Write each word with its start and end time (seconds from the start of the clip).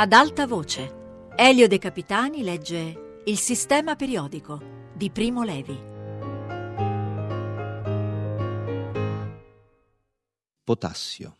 Ad 0.00 0.12
alta 0.12 0.46
voce, 0.46 0.94
Elio 1.34 1.66
De 1.66 1.78
Capitani 1.78 2.44
legge 2.44 3.22
Il 3.24 3.36
sistema 3.36 3.96
periodico 3.96 4.62
di 4.94 5.10
Primo 5.10 5.42
Levi. 5.42 5.76
Potassio. 10.62 11.38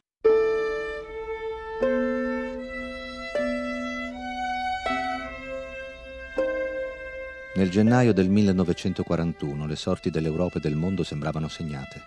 Nel 7.55 7.71
gennaio 7.71 8.13
del 8.13 8.29
1941 8.29 9.67
le 9.67 9.77
sorti 9.77 10.11
dell'Europa 10.11 10.59
e 10.59 10.61
del 10.61 10.75
mondo 10.75 11.05
sembravano 11.05 11.47
segnate. 11.47 12.07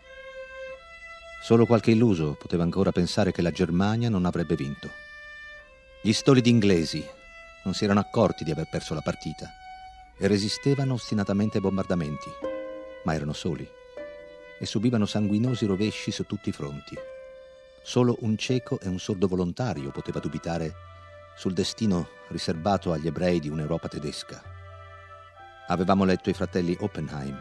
Solo 1.42 1.65
qualche 1.65 1.92
illuso 1.92 2.36
poteva 2.38 2.64
ancora 2.64 2.92
pensare 2.92 3.32
che 3.32 3.42
la 3.42 3.52
Germania 3.52 4.10
non 4.10 4.25
avrebbe 4.25 4.57
vinto. 4.57 5.11
Gli 6.04 6.14
stolidi 6.14 6.50
inglesi 6.50 7.07
non 7.64 7.75
si 7.75 7.83
erano 7.83 8.00
accorti 8.00 8.43
di 8.43 8.50
aver 8.50 8.68
perso 8.68 8.96
la 8.96 9.01
partita 9.01 9.47
e 10.18 10.25
resistevano 10.25 10.96
ostinatamente 10.96 11.57
ai 11.57 11.64
bombardamenti, 11.64 12.28
ma 13.04 13.14
erano 13.14 13.33
soli 13.33 13.69
e 14.59 14.65
subivano 14.65 15.06
sanguinosi 15.06 15.68
rovesci 15.68 16.09
su 16.09 16.25
tutti 16.25 16.50
i 16.50 16.54
fronti. 16.54 16.97
Solo 17.83 18.18
un 18.21 18.36
cieco 18.36 18.79
e 18.79 18.87
un 18.87 18.97
sordo 18.97 19.28
volontario 19.28 19.92
poteva 19.92 20.19
dubitare 20.19 20.73
sul 21.36 21.54
destino 21.54 22.07
riservato 22.29 22.92
agli 22.92 23.06
ebrei 23.06 23.39
di 23.39 23.50
un'Europa 23.50 23.87
tedesca. 23.87 24.42
Avevamo 25.68 26.04
letto 26.04 26.31
i 26.31 26.33
fratelli 26.33 26.75
Oppenheim, 26.79 27.39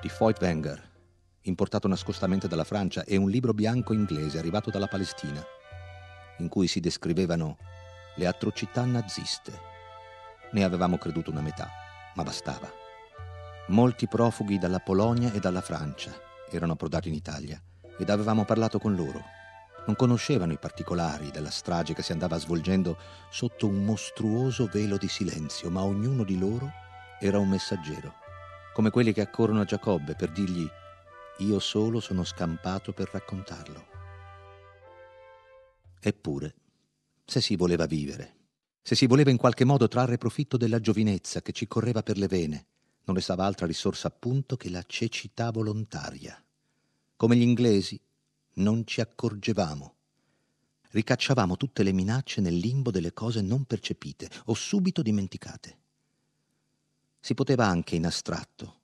di 0.00 0.08
Feuchtwanger, 0.08 0.90
importato 1.42 1.88
nascostamente 1.88 2.48
dalla 2.48 2.64
Francia, 2.64 3.04
e 3.04 3.16
un 3.16 3.28
libro 3.28 3.52
bianco 3.52 3.92
inglese 3.92 4.38
arrivato 4.38 4.70
dalla 4.70 4.88
Palestina, 4.88 5.44
in 6.38 6.48
cui 6.48 6.66
si 6.66 6.80
descrivevano 6.80 7.56
le 8.16 8.26
atrocità 8.26 8.84
naziste. 8.84 9.52
Ne 10.52 10.64
avevamo 10.64 10.98
creduto 10.98 11.30
una 11.30 11.40
metà, 11.40 11.68
ma 12.14 12.22
bastava. 12.22 12.70
Molti 13.68 14.06
profughi 14.06 14.58
dalla 14.58 14.78
Polonia 14.78 15.32
e 15.32 15.40
dalla 15.40 15.60
Francia 15.60 16.12
erano 16.50 16.72
approdati 16.72 17.08
in 17.08 17.14
Italia 17.14 17.60
ed 17.98 18.08
avevamo 18.10 18.44
parlato 18.44 18.78
con 18.78 18.94
loro. 18.94 19.22
Non 19.86 19.96
conoscevano 19.96 20.52
i 20.52 20.58
particolari 20.58 21.30
della 21.30 21.50
strage 21.50 21.94
che 21.94 22.02
si 22.02 22.12
andava 22.12 22.38
svolgendo 22.38 22.96
sotto 23.30 23.66
un 23.66 23.84
mostruoso 23.84 24.68
velo 24.72 24.96
di 24.96 25.08
silenzio, 25.08 25.70
ma 25.70 25.82
ognuno 25.82 26.24
di 26.24 26.38
loro 26.38 26.70
era 27.20 27.38
un 27.38 27.48
messaggero, 27.48 28.14
come 28.72 28.90
quelli 28.90 29.12
che 29.12 29.20
accorrono 29.20 29.60
a 29.60 29.64
Giacobbe 29.64 30.14
per 30.14 30.30
dirgli 30.30 30.68
io 31.38 31.58
solo 31.58 32.00
sono 32.00 32.24
scampato 32.24 32.92
per 32.92 33.10
raccontarlo. 33.12 33.95
Eppure, 36.00 36.54
se 37.24 37.40
si 37.40 37.56
voleva 37.56 37.86
vivere, 37.86 38.34
se 38.82 38.94
si 38.94 39.06
voleva 39.06 39.30
in 39.30 39.36
qualche 39.36 39.64
modo 39.64 39.88
trarre 39.88 40.18
profitto 40.18 40.56
della 40.56 40.80
giovinezza 40.80 41.42
che 41.42 41.52
ci 41.52 41.66
correva 41.66 42.02
per 42.02 42.18
le 42.18 42.28
vene, 42.28 42.66
non 43.04 43.16
restava 43.16 43.44
altra 43.44 43.66
risorsa 43.66 44.08
appunto 44.08 44.56
che 44.56 44.70
la 44.70 44.84
cecità 44.86 45.50
volontaria. 45.50 46.42
Come 47.16 47.36
gli 47.36 47.42
inglesi, 47.42 48.00
non 48.54 48.86
ci 48.86 49.00
accorgevamo. 49.00 49.94
Ricacciavamo 50.90 51.56
tutte 51.56 51.82
le 51.82 51.92
minacce 51.92 52.40
nel 52.40 52.56
limbo 52.56 52.90
delle 52.90 53.12
cose 53.12 53.40
non 53.42 53.64
percepite 53.64 54.30
o 54.46 54.54
subito 54.54 55.02
dimenticate. 55.02 55.78
Si 57.20 57.34
poteva 57.34 57.66
anche 57.66 57.96
in 57.96 58.06
astratto 58.06 58.80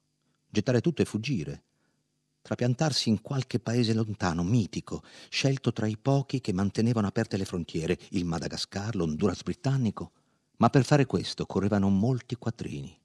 gettare 0.53 0.83
tutto 0.83 1.01
e 1.01 1.07
fuggire, 1.07 1.63
trapiantarsi 2.43 3.09
in 3.09 3.23
qualche 3.23 3.61
paese 3.61 3.95
lontano, 3.95 4.43
mitico, 4.43 5.03
scelto 5.31 5.73
tra 5.73 5.87
i 5.87 5.97
pochi 5.97 6.41
che 6.41 6.53
mantenevano 6.53 7.07
aperte 7.07 7.37
le 7.37 7.45
frontiere, 7.45 7.99
il 8.11 8.25
Madagascar, 8.25 8.97
l'Honduras 8.97 9.43
britannico, 9.43 10.11
ma 10.57 10.69
per 10.69 10.85
fare 10.85 11.07
questo 11.07 11.47
correvano 11.47 11.89
molti 11.89 12.37
quattrini 12.37 13.01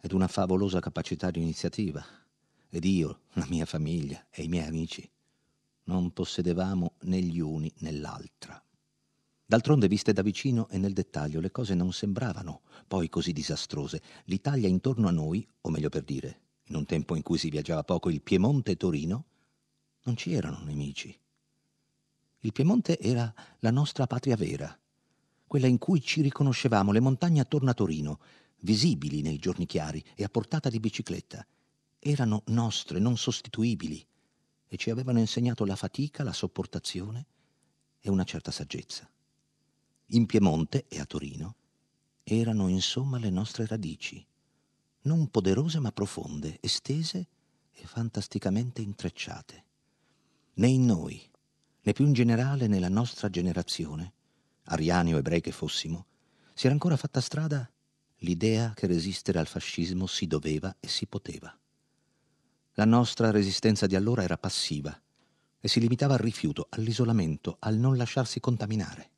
ed 0.00 0.12
una 0.12 0.28
favolosa 0.28 0.80
capacità 0.80 1.30
di 1.30 1.40
iniziativa. 1.40 2.04
Ed 2.68 2.84
io, 2.84 3.20
la 3.32 3.46
mia 3.48 3.64
famiglia 3.64 4.26
e 4.30 4.42
i 4.42 4.48
miei 4.48 4.66
amici 4.66 5.08
non 5.84 6.12
possedevamo 6.12 6.94
né 7.02 7.20
gli 7.20 7.40
uni 7.40 7.72
né 7.78 7.92
l'altra. 7.92 8.62
D'altronde, 9.46 9.88
viste 9.88 10.12
da 10.12 10.20
vicino 10.20 10.68
e 10.68 10.76
nel 10.76 10.92
dettaglio, 10.92 11.40
le 11.40 11.50
cose 11.50 11.74
non 11.74 11.92
sembravano 11.92 12.60
poi 12.86 13.08
così 13.08 13.32
disastrose. 13.32 14.02
L'Italia 14.24 14.68
intorno 14.68 15.08
a 15.08 15.12
noi, 15.12 15.46
o 15.62 15.70
meglio 15.70 15.88
per 15.88 16.02
dire, 16.02 16.40
in 16.68 16.76
un 16.76 16.86
tempo 16.86 17.14
in 17.16 17.22
cui 17.22 17.38
si 17.38 17.50
viaggiava 17.50 17.84
poco, 17.84 18.10
il 18.10 18.22
Piemonte 18.22 18.72
e 18.72 18.76
Torino, 18.76 19.24
non 20.04 20.16
ci 20.16 20.32
erano 20.32 20.60
nemici. 20.64 21.16
Il 22.40 22.52
Piemonte 22.52 22.98
era 22.98 23.32
la 23.60 23.70
nostra 23.70 24.06
patria 24.06 24.36
vera, 24.36 24.78
quella 25.46 25.66
in 25.66 25.78
cui 25.78 26.00
ci 26.00 26.20
riconoscevamo, 26.20 26.92
le 26.92 27.00
montagne 27.00 27.40
attorno 27.40 27.70
a 27.70 27.74
Torino, 27.74 28.20
visibili 28.60 29.22
nei 29.22 29.38
giorni 29.38 29.66
chiari 29.66 30.04
e 30.14 30.24
a 30.24 30.28
portata 30.28 30.68
di 30.68 30.78
bicicletta. 30.78 31.44
Erano 31.98 32.42
nostre, 32.46 32.98
non 32.98 33.16
sostituibili, 33.16 34.06
e 34.68 34.76
ci 34.76 34.90
avevano 34.90 35.18
insegnato 35.18 35.64
la 35.64 35.76
fatica, 35.76 36.22
la 36.22 36.32
sopportazione 36.32 37.26
e 37.98 38.10
una 38.10 38.24
certa 38.24 38.50
saggezza. 38.50 39.10
In 40.12 40.26
Piemonte 40.26 40.86
e 40.88 41.00
a 41.00 41.06
Torino 41.06 41.56
erano 42.22 42.68
insomma 42.68 43.18
le 43.18 43.30
nostre 43.30 43.66
radici, 43.66 44.24
non 45.08 45.30
poderose 45.30 45.80
ma 45.80 45.90
profonde, 45.90 46.58
estese 46.60 47.26
e 47.72 47.86
fantasticamente 47.86 48.82
intrecciate. 48.82 49.64
Né 50.54 50.66
in 50.68 50.84
noi, 50.84 51.18
né 51.80 51.92
più 51.94 52.04
in 52.04 52.12
generale 52.12 52.66
nella 52.66 52.90
nostra 52.90 53.30
generazione, 53.30 54.12
ariani 54.64 55.14
o 55.14 55.16
ebrei 55.16 55.40
che 55.40 55.50
fossimo, 55.50 56.04
si 56.52 56.66
era 56.66 56.74
ancora 56.74 56.98
fatta 56.98 57.22
strada 57.22 57.68
l'idea 58.18 58.74
che 58.74 58.86
resistere 58.86 59.38
al 59.38 59.46
fascismo 59.46 60.06
si 60.06 60.26
doveva 60.26 60.76
e 60.78 60.88
si 60.88 61.06
poteva. 61.06 61.56
La 62.74 62.84
nostra 62.84 63.30
resistenza 63.30 63.86
di 63.86 63.96
allora 63.96 64.22
era 64.22 64.36
passiva 64.36 65.00
e 65.58 65.68
si 65.68 65.80
limitava 65.80 66.14
al 66.14 66.20
rifiuto, 66.20 66.66
all'isolamento, 66.68 67.56
al 67.60 67.76
non 67.76 67.96
lasciarsi 67.96 68.40
contaminare. 68.40 69.10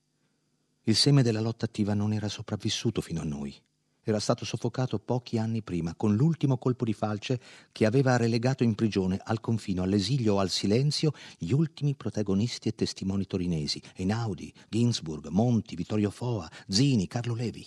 Il 0.84 0.94
seme 0.94 1.22
della 1.22 1.40
lotta 1.40 1.64
attiva 1.64 1.94
non 1.94 2.12
era 2.12 2.28
sopravvissuto 2.28 3.00
fino 3.00 3.20
a 3.20 3.24
noi 3.24 3.60
era 4.10 4.20
stato 4.20 4.44
soffocato 4.44 4.98
pochi 4.98 5.38
anni 5.38 5.62
prima 5.62 5.94
con 5.94 6.14
l'ultimo 6.14 6.58
colpo 6.58 6.84
di 6.84 6.92
falce 6.92 7.40
che 7.72 7.86
aveva 7.86 8.16
relegato 8.16 8.62
in 8.62 8.74
prigione, 8.74 9.20
al 9.22 9.40
confino, 9.40 9.82
all'esilio 9.82 10.34
o 10.34 10.38
al 10.38 10.50
silenzio 10.50 11.12
gli 11.38 11.52
ultimi 11.52 11.94
protagonisti 11.94 12.68
e 12.68 12.74
testimoni 12.74 13.26
torinesi, 13.26 13.80
Einaudi, 13.94 14.52
Ginsburg, 14.68 15.28
Monti, 15.28 15.74
Vittorio 15.74 16.10
Foa, 16.10 16.50
Zini, 16.68 17.06
Carlo 17.06 17.34
Levi. 17.34 17.66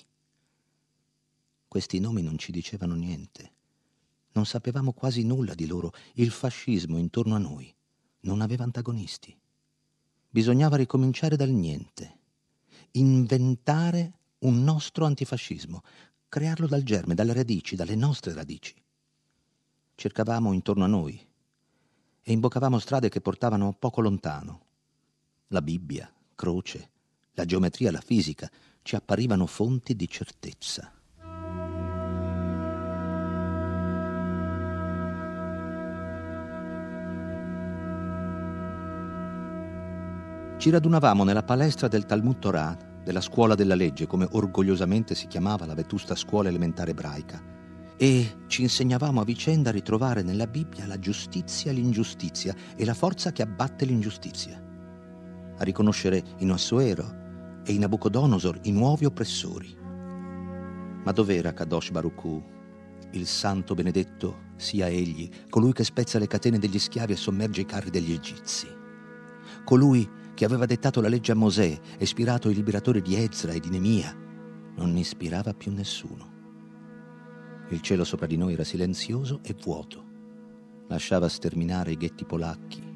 Questi 1.68 2.00
nomi 2.00 2.22
non 2.22 2.38
ci 2.38 2.52
dicevano 2.52 2.94
niente. 2.94 3.52
Non 4.34 4.46
sapevamo 4.46 4.94
quasi 4.94 5.24
nulla 5.24 5.54
di 5.54 5.66
loro. 5.66 5.94
Il 6.14 6.32
fascismo 6.32 6.98
intorno 6.98 7.36
a 7.36 7.40
noi 7.40 7.74
non 8.22 8.42
aveva 8.42 8.64
antagonisti. 8.64 9.36
Bisognava 10.30 10.76
ricominciare 10.76 11.36
dal 11.36 11.50
niente, 11.50 12.18
inventare 12.92 14.14
un 14.40 14.64
nostro 14.64 15.06
antifascismo, 15.06 15.82
crearlo 16.34 16.66
dal 16.66 16.82
germe, 16.82 17.14
dalle 17.14 17.32
radici, 17.32 17.76
dalle 17.76 17.94
nostre 17.94 18.34
radici. 18.34 18.74
Cercavamo 19.94 20.52
intorno 20.52 20.84
a 20.84 20.88
noi 20.88 21.14
e 22.24 22.32
imboccavamo 22.32 22.80
strade 22.80 23.08
che 23.08 23.22
portavano 23.22 23.76
poco 23.78 24.02
lontano. 24.02 24.62
La 25.50 25.62
Bibbia, 25.62 26.12
croce, 26.34 26.90
la 27.34 27.46
geometria, 27.46 27.92
la 27.92 28.02
fisica 28.02 28.50
ci 28.82 28.96
apparivano 28.96 29.46
fonti 29.46 29.96
di 29.96 30.10
certezza. 30.10 30.92
Ci 40.58 40.70
radunavamo 40.72 41.24
nella 41.24 41.44
palestra 41.44 41.88
del 41.88 42.08
Talmud 42.08 42.40
Torah 42.40 42.92
della 43.04 43.22
scuola 43.22 43.56
della 43.56 43.76
legge, 43.76 44.08
come 44.08 44.28
orgogliosamente 44.32 45.16
si 45.16 45.28
chiamava 45.28 45.66
la 45.66 45.76
vetusta 45.76 46.16
scuola 46.16 46.50
elementare 46.50 46.92
ebraica, 46.92 47.42
e 47.98 48.38
ci 48.48 48.64
insegnavamo 48.64 49.22
a 49.22 49.24
vicenda 49.24 49.70
a 49.70 49.74
ritrovare 49.74 50.24
nella 50.24 50.48
Bibbia 50.48 50.88
la 50.88 51.00
giustizia 51.00 51.72
e 51.72 51.74
l'ingiustizia 51.74 52.56
e 52.76 52.86
la 52.86 52.94
forza 52.94 53.32
che 53.32 53.42
abbatte 53.42 53.86
l'ingiustizia, 53.86 54.62
a 55.58 55.64
riconoscere 55.64 56.24
in 56.40 56.52
Assuero 56.52 57.62
e 57.64 57.74
in 57.74 57.80
Nabucodonosor 57.80 58.60
i 58.64 58.72
nuovi 58.72 59.06
oppressori. 59.06 59.76
Ma 61.04 61.12
dov'era 61.12 61.54
Kadosh 61.54 61.92
Baruchu, 61.92 62.44
il 63.12 63.28
santo 63.28 63.76
benedetto 63.76 64.52
sia 64.56 64.88
egli, 64.88 65.30
colui 65.50 65.74
che 65.74 65.84
spezza 65.84 66.18
le 66.18 66.28
catene 66.28 66.58
degli 66.58 66.80
schiavi 66.80 67.14
e 67.14 67.18
sommerge 67.18 67.62
i 67.62 67.66
carri 67.66 67.90
degli 67.90 68.12
egizi? 68.12 68.68
Colui 69.64 70.10
che 70.34 70.46
aveva 70.46 70.66
dettato 70.66 71.00
la 71.02 71.10
legge 71.10 71.32
a 71.32 71.36
Mosè, 71.36 71.80
ispirato 72.00 72.50
i 72.50 72.56
liberatori 72.56 73.02
di 73.02 73.16
Ezra 73.16 73.52
e 73.52 73.60
di 73.60 73.70
Nemia, 73.70 74.16
non 74.76 74.98
ispirava 74.98 75.54
più 75.54 75.72
nessuno. 75.72 76.32
Il 77.70 77.82
cielo 77.82 78.04
sopra 78.04 78.26
di 78.26 78.38
noi 78.38 78.54
era 78.54 78.64
silenzioso 78.64 79.40
e 79.44 79.56
vuoto. 79.62 80.12
Lasciava 80.88 81.28
sterminare 81.30 81.92
i 81.92 81.98
ghetti 81.98 82.26
polacchi 82.26 82.92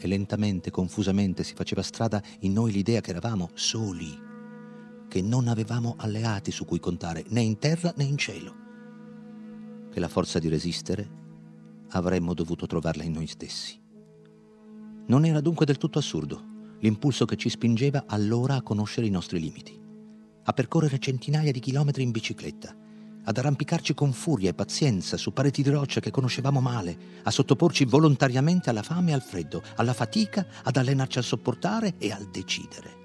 e 0.00 0.06
lentamente, 0.06 0.70
confusamente 0.70 1.42
si 1.42 1.54
faceva 1.54 1.82
strada 1.82 2.22
in 2.40 2.52
noi 2.52 2.72
l'idea 2.72 3.00
che 3.00 3.10
eravamo 3.10 3.50
soli, 3.54 4.26
che 5.08 5.22
non 5.22 5.48
avevamo 5.48 5.94
alleati 5.98 6.52
su 6.52 6.64
cui 6.64 6.78
contare 6.78 7.24
né 7.28 7.40
in 7.40 7.58
terra 7.58 7.92
né 7.96 8.04
in 8.04 8.16
cielo, 8.16 8.54
che 9.90 9.98
la 10.00 10.08
forza 10.08 10.38
di 10.38 10.48
resistere 10.48 11.16
avremmo 11.90 12.34
dovuto 12.34 12.66
trovarla 12.66 13.02
in 13.02 13.12
noi 13.12 13.26
stessi. 13.26 13.80
Non 15.06 15.24
era 15.24 15.40
dunque 15.40 15.66
del 15.66 15.78
tutto 15.78 15.98
assurdo 15.98 16.56
l'impulso 16.80 17.24
che 17.24 17.36
ci 17.36 17.48
spingeva 17.48 18.04
allora 18.06 18.56
a 18.56 18.62
conoscere 18.62 19.06
i 19.06 19.10
nostri 19.10 19.40
limiti, 19.40 19.78
a 20.44 20.52
percorrere 20.52 20.98
centinaia 20.98 21.52
di 21.52 21.60
chilometri 21.60 22.02
in 22.02 22.10
bicicletta, 22.10 22.74
ad 23.24 23.36
arrampicarci 23.36 23.92
con 23.92 24.12
furia 24.12 24.50
e 24.50 24.54
pazienza 24.54 25.18
su 25.18 25.32
pareti 25.32 25.62
di 25.62 25.68
roccia 25.68 26.00
che 26.00 26.10
conoscevamo 26.10 26.60
male, 26.60 26.96
a 27.24 27.30
sottoporci 27.30 27.84
volontariamente 27.84 28.70
alla 28.70 28.82
fame 28.82 29.10
e 29.10 29.14
al 29.14 29.22
freddo, 29.22 29.62
alla 29.76 29.92
fatica, 29.92 30.46
ad 30.62 30.76
allenarci 30.76 31.18
a 31.18 31.22
sopportare 31.22 31.96
e 31.98 32.10
al 32.10 32.30
decidere. 32.30 32.96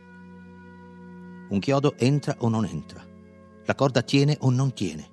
Un 1.50 1.60
chiodo 1.60 1.98
entra 1.98 2.36
o 2.40 2.48
non 2.48 2.66
entra, 2.66 3.06
la 3.66 3.76
corda 3.76 4.02
tiene 4.02 4.38
o 4.42 4.50
non 4.50 4.74
tiene. 4.74 5.12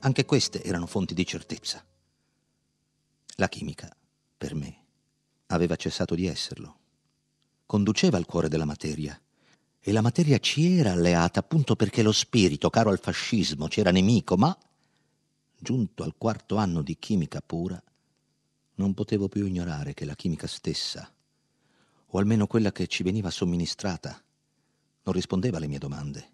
Anche 0.00 0.24
queste 0.24 0.62
erano 0.62 0.86
fonti 0.86 1.14
di 1.14 1.24
certezza. 1.24 1.84
La 3.36 3.48
chimica, 3.48 3.88
per 4.36 4.54
me, 4.54 4.84
aveva 5.46 5.76
cessato 5.76 6.14
di 6.14 6.26
esserlo. 6.26 6.78
Conduceva 7.66 8.16
al 8.16 8.26
cuore 8.26 8.48
della 8.48 8.64
materia. 8.64 9.18
E 9.80 9.92
la 9.92 10.00
materia 10.00 10.38
ci 10.38 10.78
era 10.78 10.92
alleata 10.92 11.40
appunto 11.40 11.76
perché 11.76 12.02
lo 12.02 12.12
spirito, 12.12 12.70
caro 12.70 12.90
al 12.90 13.00
fascismo, 13.00 13.68
c'era 13.68 13.90
nemico, 13.90 14.36
ma, 14.36 14.56
giunto 15.58 16.02
al 16.02 16.14
quarto 16.16 16.56
anno 16.56 16.82
di 16.82 16.96
chimica 16.98 17.40
pura, 17.40 17.82
non 18.76 18.94
potevo 18.94 19.28
più 19.28 19.46
ignorare 19.46 19.94
che 19.94 20.04
la 20.04 20.14
chimica 20.14 20.46
stessa, 20.46 21.10
o 22.06 22.18
almeno 22.18 22.46
quella 22.46 22.72
che 22.72 22.86
ci 22.86 23.02
veniva 23.02 23.30
somministrata, 23.30 24.22
non 25.02 25.14
rispondeva 25.14 25.58
alle 25.58 25.66
mie 25.66 25.78
domande. 25.78 26.32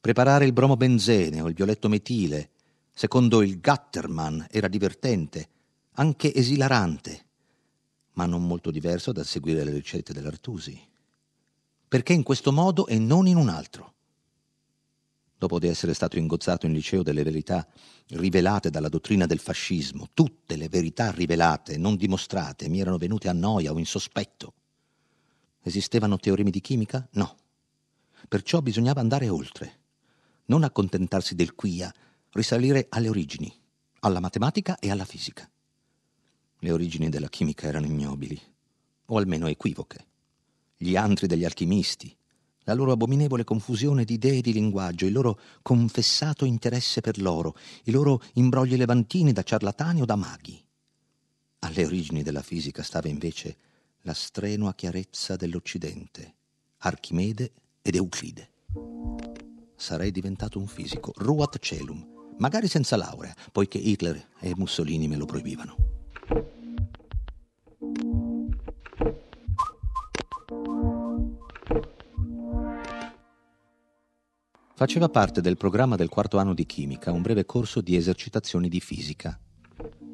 Preparare 0.00 0.44
il 0.44 0.52
bromobenzene 0.52 1.40
o 1.40 1.48
il 1.48 1.54
violetto 1.54 1.88
metile, 1.88 2.50
secondo 2.92 3.42
il 3.42 3.60
Gatterman, 3.60 4.46
era 4.50 4.68
divertente, 4.68 5.48
anche 5.92 6.34
esilarante, 6.34 7.26
ma 8.12 8.26
non 8.26 8.46
molto 8.46 8.70
diverso 8.70 9.12
dal 9.12 9.26
seguire 9.26 9.64
le 9.64 9.72
ricette 9.72 10.12
dell'Artusi. 10.12 10.88
Perché 11.88 12.12
in 12.12 12.22
questo 12.22 12.52
modo 12.52 12.86
e 12.86 12.98
non 12.98 13.26
in 13.26 13.36
un 13.36 13.48
altro? 13.48 13.94
Dopo 15.36 15.58
di 15.58 15.68
essere 15.68 15.94
stato 15.94 16.18
ingozzato 16.18 16.66
in 16.66 16.72
liceo 16.72 17.02
delle 17.02 17.22
verità 17.22 17.66
rivelate 18.08 18.68
dalla 18.68 18.90
dottrina 18.90 19.24
del 19.24 19.38
fascismo, 19.38 20.10
tutte 20.12 20.56
le 20.56 20.68
verità 20.68 21.10
rivelate, 21.10 21.78
non 21.78 21.96
dimostrate, 21.96 22.68
mi 22.68 22.78
erano 22.78 22.98
venute 22.98 23.28
a 23.28 23.32
noia 23.32 23.72
o 23.72 23.78
in 23.78 23.86
sospetto. 23.86 24.52
Esistevano 25.62 26.18
teoremi 26.18 26.50
di 26.50 26.60
chimica? 26.60 27.08
No. 27.12 27.36
Perciò 28.28 28.60
bisognava 28.60 29.00
andare 29.00 29.28
oltre, 29.28 29.78
non 30.46 30.62
accontentarsi 30.62 31.34
del 31.34 31.54
quia, 31.54 31.92
risalire 32.32 32.86
alle 32.90 33.08
origini, 33.08 33.52
alla 34.00 34.20
matematica 34.20 34.78
e 34.78 34.90
alla 34.90 35.04
fisica. 35.04 35.50
Le 36.60 36.70
origini 36.70 37.08
della 37.08 37.28
chimica 37.28 37.66
erano 37.66 37.86
ignobili, 37.86 38.40
o 39.06 39.16
almeno 39.16 39.46
equivoche. 39.46 40.06
Gli 40.76 40.94
antri 40.94 41.26
degli 41.26 41.44
alchimisti, 41.44 42.14
la 42.64 42.74
loro 42.74 42.92
abominevole 42.92 43.44
confusione 43.44 44.04
di 44.04 44.14
idee 44.14 44.38
e 44.38 44.40
di 44.42 44.52
linguaggio, 44.52 45.06
il 45.06 45.12
loro 45.12 45.40
confessato 45.62 46.44
interesse 46.44 47.00
per 47.00 47.18
l'oro, 47.18 47.56
i 47.84 47.90
loro 47.90 48.22
imbrogli 48.34 48.76
levantini 48.76 49.32
da 49.32 49.42
ciarlatani 49.42 50.02
o 50.02 50.04
da 50.04 50.16
maghi. 50.16 50.62
Alle 51.60 51.84
origini 51.84 52.22
della 52.22 52.42
fisica 52.42 52.82
stava 52.82 53.08
invece 53.08 53.56
la 54.02 54.14
strenua 54.14 54.74
chiarezza 54.74 55.36
dell'Occidente, 55.36 56.34
Archimede 56.78 57.52
ed 57.82 57.94
Euclide. 57.94 58.50
Sarei 59.76 60.10
diventato 60.10 60.58
un 60.58 60.66
fisico, 60.66 61.12
ruat 61.16 61.58
celum, 61.58 62.34
magari 62.38 62.68
senza 62.68 62.96
laurea, 62.96 63.34
poiché 63.50 63.78
Hitler 63.78 64.28
e 64.40 64.54
Mussolini 64.56 65.08
me 65.08 65.16
lo 65.16 65.24
proibivano. 65.24 65.99
Faceva 74.80 75.10
parte 75.10 75.42
del 75.42 75.58
programma 75.58 75.96
del 75.96 76.08
quarto 76.08 76.38
anno 76.38 76.54
di 76.54 76.64
chimica 76.64 77.12
un 77.12 77.20
breve 77.20 77.44
corso 77.44 77.82
di 77.82 77.96
esercitazioni 77.96 78.70
di 78.70 78.80
fisica. 78.80 79.38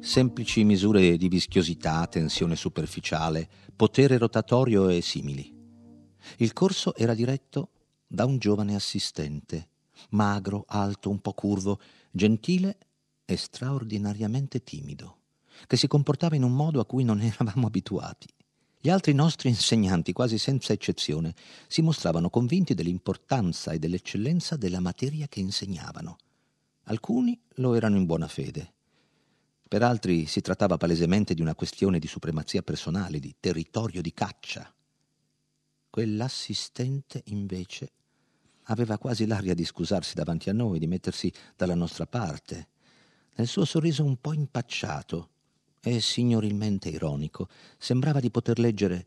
Semplici 0.01 0.65
misure 0.65 1.15
di 1.15 1.29
vischiosità, 1.29 2.05
tensione 2.07 2.57
superficiale, 2.57 3.47
potere 3.75 4.17
rotatorio 4.17 4.89
e 4.89 4.99
simili. 4.99 5.55
Il 6.37 6.51
corso 6.51 6.93
era 6.95 7.13
diretto 7.13 7.69
da 8.05 8.25
un 8.25 8.39
giovane 8.39 8.75
assistente, 8.75 9.69
magro, 10.09 10.65
alto, 10.67 11.09
un 11.09 11.21
po' 11.21 11.33
curvo, 11.33 11.79
gentile 12.11 12.77
e 13.23 13.37
straordinariamente 13.37 14.63
timido 14.63 15.16
che 15.65 15.77
si 15.77 15.87
comportava 15.87 16.35
in 16.35 16.43
un 16.43 16.53
modo 16.53 16.79
a 16.79 16.85
cui 16.85 17.03
non 17.03 17.19
eravamo 17.21 17.67
abituati. 17.67 18.27
Gli 18.79 18.89
altri 18.89 19.13
nostri 19.13 19.49
insegnanti, 19.49 20.13
quasi 20.13 20.37
senza 20.37 20.71
eccezione, 20.71 21.33
si 21.67 21.81
mostravano 21.81 22.29
convinti 22.29 22.73
dell'importanza 22.73 23.71
e 23.71 23.79
dell'eccellenza 23.79 24.55
della 24.55 24.79
materia 24.79 25.27
che 25.27 25.39
insegnavano. 25.39 26.17
Alcuni 26.83 27.37
lo 27.55 27.73
erano 27.73 27.97
in 27.97 28.05
buona 28.05 28.27
fede. 28.27 28.73
Per 29.67 29.83
altri 29.83 30.25
si 30.27 30.39
trattava 30.39 30.77
palesemente 30.77 31.33
di 31.33 31.41
una 31.41 31.55
questione 31.55 31.99
di 31.99 32.07
supremazia 32.07 32.61
personale, 32.61 33.19
di 33.19 33.35
territorio 33.39 34.01
di 34.01 34.13
caccia. 34.13 34.73
Quell'assistente, 35.89 37.23
invece, 37.25 37.91
aveva 38.69 38.97
quasi 38.97 39.25
l'aria 39.25 39.53
di 39.53 39.65
scusarsi 39.65 40.13
davanti 40.13 40.49
a 40.49 40.53
noi, 40.53 40.79
di 40.79 40.87
mettersi 40.87 41.29
dalla 41.55 41.75
nostra 41.75 42.05
parte. 42.05 42.69
Nel 43.35 43.47
suo 43.47 43.65
sorriso 43.65 44.05
un 44.05 44.15
po' 44.21 44.33
impacciato 44.33 45.31
e 45.95 46.01
signorilmente 46.01 46.89
ironico, 46.89 47.47
sembrava 47.77 48.19
di 48.19 48.29
poter 48.29 48.59
leggere 48.59 49.05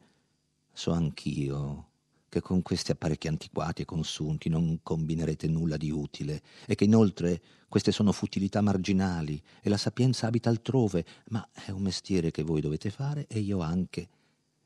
So 0.73 0.93
anch'io 0.93 1.89
che 2.29 2.41
con 2.41 2.63
questi 2.63 2.93
apparecchi 2.93 3.29
antiquati 3.29 3.83
e 3.83 3.85
consunti 3.85 4.49
non 4.49 4.79
combinerete 4.83 5.49
nulla 5.49 5.77
di 5.77 5.91
utile 5.91 6.41
e 6.65 6.75
che 6.77 6.85
inoltre 6.85 7.43
queste 7.69 7.93
sono 7.93 8.13
futilità 8.13 8.61
marginali 8.61 9.43
e 9.61 9.69
la 9.69 9.77
sapienza 9.77 10.29
abita 10.29 10.49
altrove, 10.49 11.05
ma 11.31 11.47
è 11.53 11.71
un 11.71 11.83
mestiere 11.83 12.31
che 12.31 12.45
voi 12.45 12.61
dovete 12.61 12.91
fare 12.91 13.27
e 13.27 13.41
io 13.41 13.59
anche, 13.61 14.09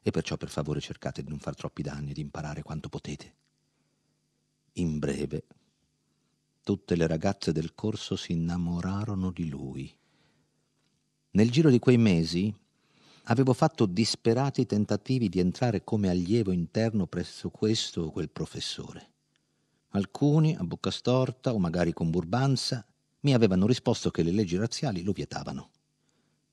e 0.03 0.11
perciò 0.11 0.37
per 0.37 0.51
favore 0.51 0.81
cercate 0.81 1.23
di 1.23 1.31
non 1.31 1.39
far 1.39 1.57
troppi 1.57 1.83
danni 1.83 2.11
e 2.11 2.15
di 2.15 2.21
imparare 2.21 2.63
quanto 2.63 2.89
potete. 2.89 3.35
In 4.75 4.99
breve, 4.99 5.45
tutte 6.63 6.97
le 6.97 7.07
ragazze 7.07 7.53
del 7.53 7.75
corso 7.75 8.15
si 8.15 8.33
innamorarono 8.33 9.31
di 9.31 9.49
lui 9.49 9.93
nel 11.35 11.51
giro 11.51 11.71
di 11.71 11.79
quei 11.79 11.99
mesi 11.99 12.53
avevo 13.25 13.55
fatto 13.55 13.87
disperati 13.87 14.67
tentativi 14.67 15.29
di 15.29 15.41
entrare 15.41 15.83
come 15.83 16.09
allievo 16.09 16.53
interno 16.53 17.07
presso 17.07 17.51
questo 17.51 18.03
o 18.03 18.11
quel 18.11 18.31
professore. 18.31 19.11
Alcuni, 19.91 20.55
a 20.55 20.63
bocca 20.63 20.91
storta 20.91 21.53
o 21.53 21.59
magari 21.59 21.93
con 21.93 22.11
burbanza, 22.11 22.85
mi 23.21 23.35
avevano 23.35 23.67
risposto 23.67 24.11
che 24.11 24.23
le 24.23 24.31
leggi 24.31 24.57
razziali 24.57 25.03
lo 25.03 25.13
vietavano. 25.13 25.71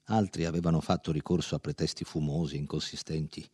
Altri 0.06 0.46
avevano 0.46 0.80
fatto 0.82 1.12
ricorso 1.12 1.56
a 1.56 1.60
pretesti 1.60 2.04
fumosi 2.04 2.58
inconsistenti. 2.58 3.48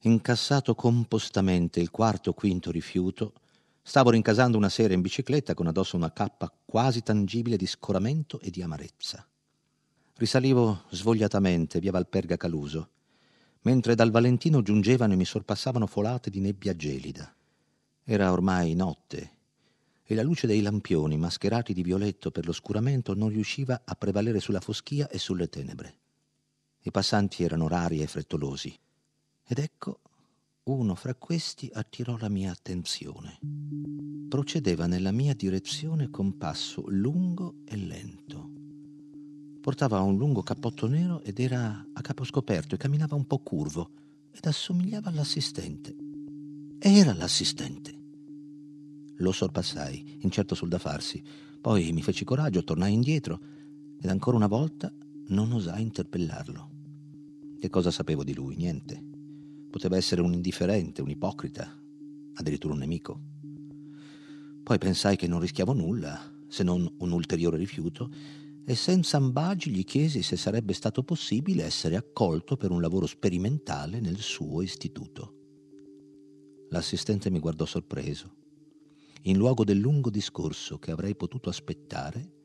Incassato 0.00 0.74
compostamente 0.74 1.80
il 1.80 1.90
quarto 1.90 2.30
o 2.30 2.34
quinto 2.34 2.70
rifiuto, 2.70 3.32
stavo 3.80 4.10
rincasando 4.10 4.58
una 4.58 4.68
sera 4.68 4.92
in 4.92 5.00
bicicletta 5.00 5.54
con 5.54 5.68
addosso 5.68 5.96
una 5.96 6.12
cappa 6.12 6.52
quasi 6.64 7.02
tangibile 7.02 7.56
di 7.56 7.66
scoramento 7.66 8.40
e 8.40 8.50
di 8.50 8.62
amarezza. 8.62 9.26
Risalivo 10.22 10.84
svogliatamente 10.90 11.80
via 11.80 11.90
Valperga 11.90 12.36
Caluso, 12.36 12.90
mentre 13.62 13.96
dal 13.96 14.12
Valentino 14.12 14.62
giungevano 14.62 15.14
e 15.14 15.16
mi 15.16 15.24
sorpassavano 15.24 15.88
folate 15.88 16.30
di 16.30 16.38
nebbia 16.38 16.76
gelida. 16.76 17.34
Era 18.04 18.30
ormai 18.30 18.76
notte 18.76 19.32
e 20.04 20.14
la 20.14 20.22
luce 20.22 20.46
dei 20.46 20.60
lampioni, 20.60 21.16
mascherati 21.16 21.72
di 21.74 21.82
violetto 21.82 22.30
per 22.30 22.46
l'oscuramento, 22.46 23.14
non 23.14 23.30
riusciva 23.30 23.82
a 23.84 23.96
prevalere 23.96 24.38
sulla 24.38 24.60
foschia 24.60 25.08
e 25.08 25.18
sulle 25.18 25.48
tenebre. 25.48 25.96
I 26.82 26.92
passanti 26.92 27.42
erano 27.42 27.66
rari 27.66 28.00
e 28.00 28.06
frettolosi. 28.06 28.72
Ed 29.44 29.58
ecco, 29.58 30.02
uno 30.62 30.94
fra 30.94 31.16
questi 31.16 31.68
attirò 31.74 32.16
la 32.16 32.28
mia 32.28 32.52
attenzione. 32.52 33.40
Procedeva 34.28 34.86
nella 34.86 35.10
mia 35.10 35.34
direzione 35.34 36.10
con 36.10 36.38
passo 36.38 36.84
lungo 36.86 37.56
e 37.64 37.74
lento. 37.74 38.61
Portava 39.62 40.00
un 40.00 40.16
lungo 40.16 40.42
cappotto 40.42 40.88
nero 40.88 41.22
ed 41.22 41.38
era 41.38 41.86
a 41.92 42.00
capo 42.00 42.24
scoperto 42.24 42.74
e 42.74 42.78
camminava 42.78 43.14
un 43.14 43.28
po' 43.28 43.38
curvo 43.38 43.90
ed 44.32 44.44
assomigliava 44.44 45.08
all'assistente. 45.08 45.94
Era 46.80 47.14
l'assistente. 47.14 47.94
Lo 49.18 49.30
sorpassai, 49.30 50.18
incerto 50.22 50.56
sul 50.56 50.68
da 50.68 50.78
farsi. 50.78 51.22
Poi 51.60 51.92
mi 51.92 52.02
feci 52.02 52.24
coraggio, 52.24 52.64
tornai 52.64 52.92
indietro 52.92 53.38
ed 54.00 54.10
ancora 54.10 54.36
una 54.36 54.48
volta 54.48 54.92
non 55.28 55.52
osai 55.52 55.82
interpellarlo. 55.82 56.70
Che 57.60 57.70
cosa 57.70 57.92
sapevo 57.92 58.24
di 58.24 58.34
lui? 58.34 58.56
Niente. 58.56 59.00
Poteva 59.70 59.96
essere 59.96 60.22
un 60.22 60.32
indifferente, 60.32 61.02
un 61.02 61.10
ipocrita, 61.10 61.72
addirittura 62.34 62.74
un 62.74 62.80
nemico. 62.80 63.20
Poi 64.64 64.78
pensai 64.78 65.14
che 65.14 65.28
non 65.28 65.38
rischiavo 65.38 65.72
nulla, 65.72 66.20
se 66.48 66.64
non 66.64 66.92
un 66.98 67.12
ulteriore 67.12 67.58
rifiuto, 67.58 68.10
e 68.64 68.74
senza 68.74 69.16
ambagi 69.16 69.70
gli 69.70 69.84
chiesi 69.84 70.22
se 70.22 70.36
sarebbe 70.36 70.72
stato 70.72 71.02
possibile 71.02 71.64
essere 71.64 71.96
accolto 71.96 72.56
per 72.56 72.70
un 72.70 72.80
lavoro 72.80 73.06
sperimentale 73.06 74.00
nel 74.00 74.18
suo 74.18 74.62
istituto. 74.62 75.36
L'assistente 76.70 77.30
mi 77.30 77.38
guardò 77.38 77.64
sorpreso. 77.66 78.36
In 79.22 79.36
luogo 79.36 79.64
del 79.64 79.78
lungo 79.78 80.10
discorso 80.10 80.78
che 80.78 80.90
avrei 80.90 81.14
potuto 81.14 81.48
aspettare, 81.48 82.40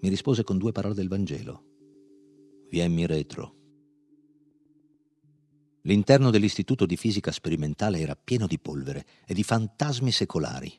mi 0.00 0.08
rispose 0.08 0.44
con 0.44 0.58
due 0.58 0.72
parole 0.72 0.94
del 0.94 1.08
Vangelo. 1.08 1.64
Vienmi 2.70 3.06
retro. 3.06 3.54
L'interno 5.82 6.30
dell'istituto 6.30 6.84
di 6.84 6.96
fisica 6.96 7.30
sperimentale 7.30 8.00
era 8.00 8.16
pieno 8.16 8.46
di 8.46 8.58
polvere 8.58 9.06
e 9.26 9.34
di 9.34 9.42
fantasmi 9.42 10.10
secolari. 10.10 10.72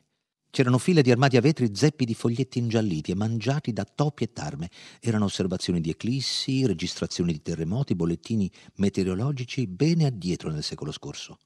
C'erano 0.50 0.78
file 0.78 1.02
di 1.02 1.10
armadi 1.10 1.36
a 1.36 1.40
vetri 1.40 1.74
zeppi 1.74 2.04
di 2.04 2.14
foglietti 2.14 2.58
ingialliti 2.58 3.10
e 3.10 3.14
mangiati 3.14 3.72
da 3.72 3.84
topi 3.84 4.24
e 4.24 4.32
tarme. 4.32 4.70
Erano 5.00 5.26
osservazioni 5.26 5.80
di 5.80 5.90
eclissi, 5.90 6.66
registrazioni 6.66 7.32
di 7.32 7.42
terremoti, 7.42 7.94
bollettini 7.94 8.50
meteorologici 8.76 9.66
bene 9.66 10.06
addietro 10.06 10.50
nel 10.50 10.62
secolo 10.62 10.90
scorso. 10.90 11.38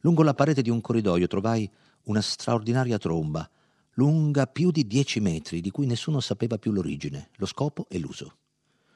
Lungo 0.00 0.22
la 0.22 0.34
parete 0.34 0.62
di 0.62 0.70
un 0.70 0.80
corridoio 0.80 1.26
trovai 1.28 1.70
una 2.04 2.20
straordinaria 2.20 2.98
tromba, 2.98 3.48
lunga 3.94 4.46
più 4.46 4.70
di 4.70 4.86
dieci 4.86 5.20
metri, 5.20 5.60
di 5.60 5.70
cui 5.70 5.86
nessuno 5.86 6.20
sapeva 6.20 6.58
più 6.58 6.72
l'origine, 6.72 7.30
lo 7.36 7.46
scopo 7.46 7.86
e 7.88 7.98
l'uso. 7.98 8.36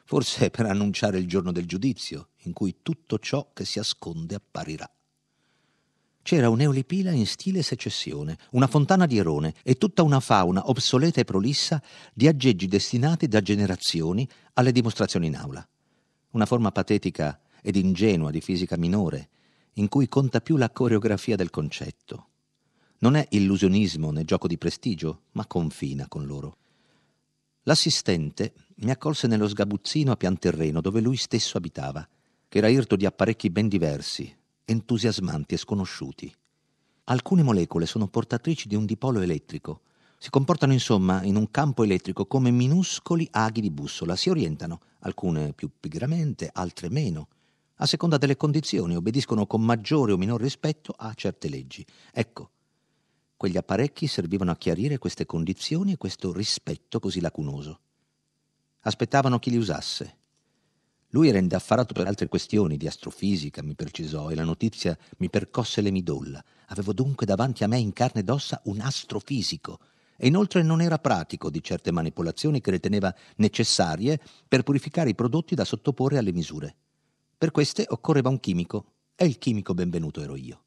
Forse 0.04 0.50
per 0.50 0.66
annunciare 0.66 1.18
il 1.18 1.28
giorno 1.28 1.52
del 1.52 1.66
giudizio, 1.66 2.28
in 2.42 2.52
cui 2.52 2.76
tutto 2.83 3.18
ciò 3.18 3.50
che 3.52 3.64
si 3.64 3.78
asconde 3.78 4.35
apparirà. 4.35 4.90
C'era 6.25 6.49
un'eolipila 6.49 7.11
in 7.11 7.26
stile 7.26 7.61
secessione, 7.61 8.38
una 8.52 8.66
fontana 8.66 9.04
di 9.04 9.19
Erone 9.19 9.52
e 9.62 9.75
tutta 9.75 10.02
una 10.02 10.21
fauna 10.21 10.71
obsoleta 10.71 11.21
e 11.21 11.25
prolissa 11.25 11.83
di 12.14 12.26
aggeggi 12.26 12.66
destinati 12.66 13.28
da 13.28 13.43
generazioni 13.43 14.26
alle 14.54 14.73
dimostrazioni 14.73 15.26
in 15.26 15.37
aula. 15.37 15.69
Una 16.31 16.47
forma 16.47 16.73
patetica 16.73 17.38
ed 17.61 17.76
ingenua 17.76 18.31
di 18.31 18.40
fisica 18.40 18.78
minore, 18.78 19.28
in 19.75 19.88
cui 19.88 20.09
conta 20.09 20.40
più 20.40 20.57
la 20.57 20.71
coreografia 20.71 21.37
del 21.37 21.50
concetto. 21.50 22.28
Non 23.00 23.16
è 23.16 23.26
illusionismo 23.28 24.11
né 24.11 24.25
gioco 24.25 24.47
di 24.47 24.57
prestigio, 24.57 25.25
ma 25.33 25.45
confina 25.47 26.09
con 26.09 26.25
loro. 26.25 26.57
L'assistente 27.64 28.54
mi 28.76 28.90
accolse 28.90 29.26
nello 29.26 29.47
sgabuzzino 29.47 30.12
a 30.12 30.16
pian 30.16 30.38
terreno 30.38 30.81
dove 30.81 31.02
lui 31.02 31.16
stesso 31.16 31.59
abitava, 31.59 32.09
che 32.49 32.57
era 32.57 32.69
irto 32.69 32.97
di 32.97 33.04
apparecchi 33.04 33.50
ben 33.50 33.69
diversi, 33.69 34.35
entusiasmanti 34.64 35.54
e 35.54 35.59
sconosciuti. 35.59 36.35
Alcune 37.04 37.42
molecole 37.42 37.87
sono 37.87 38.09
portatrici 38.09 38.66
di 38.66 38.75
un 38.75 38.87
dipolo 38.87 39.21
elettrico. 39.21 39.83
Si 40.16 40.30
comportano 40.30 40.73
insomma 40.73 41.23
in 41.23 41.37
un 41.37 41.50
campo 41.50 41.83
elettrico 41.83 42.26
come 42.26 42.50
minuscoli 42.50 43.28
aghi 43.30 43.61
di 43.61 43.71
bussola, 43.71 44.16
si 44.16 44.30
orientano, 44.30 44.80
alcune 45.00 45.52
più 45.52 45.71
pigramente, 45.78 46.49
altre 46.50 46.88
meno. 46.88 47.28
A 47.76 47.87
seconda 47.87 48.16
delle 48.16 48.37
condizioni 48.37 48.97
obbediscono 48.97 49.47
con 49.47 49.62
maggiore 49.62 50.12
o 50.12 50.16
minor 50.16 50.40
rispetto 50.40 50.94
a 50.97 51.12
certe 51.14 51.49
leggi. 51.49 51.85
Ecco, 52.12 52.50
quegli 53.37 53.59
apparecchi 53.59 54.06
servivano 54.06 54.52
a 54.52 54.56
chiarire 54.56 54.97
queste 54.97 55.26
condizioni 55.26 55.92
e 55.92 55.97
questo 55.99 56.33
rispetto 56.33 57.00
così 57.00 57.21
lacunoso. 57.21 57.80
Aspettavano 58.80 59.38
chi 59.38 59.50
li 59.50 59.56
usasse 59.56 60.16
lui 61.14 61.28
era 61.28 61.38
indaffarato 61.38 61.94
per 61.94 62.09
altre 62.09 62.26
questioni 62.26 62.76
di 62.76 62.88
astrofisica, 62.88 63.62
mi 63.62 63.76
precisò, 63.76 64.30
e 64.30 64.35
la 64.35 64.42
notizia 64.42 64.99
mi 65.18 65.30
percosse 65.30 65.80
le 65.80 65.92
midolla. 65.92 66.44
Avevo 66.66 66.92
dunque 66.92 67.25
davanti 67.25 67.62
a 67.62 67.68
me 67.68 67.78
in 67.78 67.92
carne 67.92 68.23
ed 68.23 68.28
ossa 68.28 68.61
un 68.64 68.80
astrofisico, 68.80 69.78
e 70.16 70.26
inoltre 70.26 70.64
non 70.64 70.80
era 70.80 70.99
pratico 70.99 71.50
di 71.50 71.62
certe 71.62 71.92
manipolazioni 71.92 72.61
che 72.61 72.73
riteneva 72.73 73.14
necessarie 73.37 74.21
per 74.49 74.64
purificare 74.64 75.11
i 75.11 75.14
prodotti 75.14 75.54
da 75.54 75.64
sottoporre 75.64 76.18
alle 76.18 76.33
misure. 76.33 76.75
Per 77.38 77.52
queste 77.52 77.85
occorreva 77.88 78.28
un 78.28 78.40
chimico, 78.40 78.87
e 79.14 79.25
il 79.25 79.38
chimico 79.38 79.73
benvenuto 79.73 80.21
ero 80.21 80.35
io. 80.35 80.64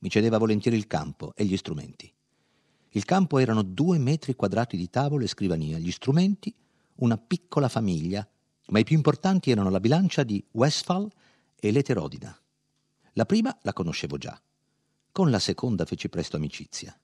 Mi 0.00 0.10
cedeva 0.10 0.36
volentieri 0.36 0.76
il 0.76 0.86
campo 0.86 1.32
e 1.34 1.46
gli 1.46 1.56
strumenti. 1.56 2.12
Il 2.90 3.06
campo 3.06 3.38
erano 3.38 3.62
due 3.62 3.96
metri 3.96 4.34
quadrati 4.34 4.76
di 4.76 4.90
tavolo 4.90 5.24
e 5.24 5.28
scrivania, 5.28 5.78
gli 5.78 5.90
strumenti 5.90 6.54
una 6.96 7.16
piccola 7.16 7.68
famiglia 7.70 8.26
ma 8.68 8.78
i 8.78 8.84
più 8.84 8.96
importanti 8.96 9.50
erano 9.50 9.70
la 9.70 9.80
bilancia 9.80 10.22
di 10.22 10.44
Westphal 10.52 11.10
e 11.58 11.70
l'eterodina. 11.70 12.36
La 13.12 13.24
prima 13.24 13.56
la 13.62 13.72
conoscevo 13.72 14.18
già. 14.18 14.40
Con 15.10 15.30
la 15.30 15.38
seconda 15.38 15.84
feci 15.84 16.08
presto 16.08 16.36
amicizia. 16.36 16.98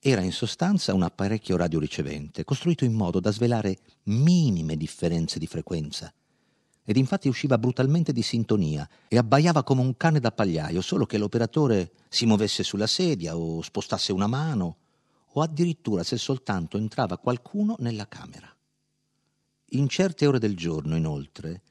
Era 0.00 0.20
in 0.20 0.32
sostanza 0.32 0.92
un 0.92 1.02
apparecchio 1.02 1.56
radioricevente, 1.56 2.44
costruito 2.44 2.84
in 2.84 2.92
modo 2.92 3.20
da 3.20 3.30
svelare 3.30 3.78
minime 4.04 4.76
differenze 4.76 5.38
di 5.38 5.46
frequenza. 5.46 6.12
Ed 6.84 6.96
infatti 6.98 7.28
usciva 7.28 7.56
brutalmente 7.56 8.12
di 8.12 8.20
sintonia 8.20 8.86
e 9.08 9.16
abbaiava 9.16 9.62
come 9.62 9.80
un 9.80 9.96
cane 9.96 10.20
da 10.20 10.32
pagliaio, 10.32 10.82
solo 10.82 11.06
che 11.06 11.16
l'operatore 11.16 11.92
si 12.08 12.26
muovesse 12.26 12.62
sulla 12.62 12.86
sedia 12.86 13.36
o 13.36 13.62
spostasse 13.62 14.12
una 14.12 14.26
mano, 14.26 14.76
o 15.32 15.40
addirittura 15.40 16.02
se 16.02 16.18
soltanto 16.18 16.76
entrava 16.76 17.16
qualcuno 17.16 17.76
nella 17.78 18.06
camera. 18.06 18.53
In 19.74 19.88
certe 19.88 20.24
ore 20.28 20.38
del 20.38 20.56
giorno, 20.56 20.94
inoltre, 20.94 21.62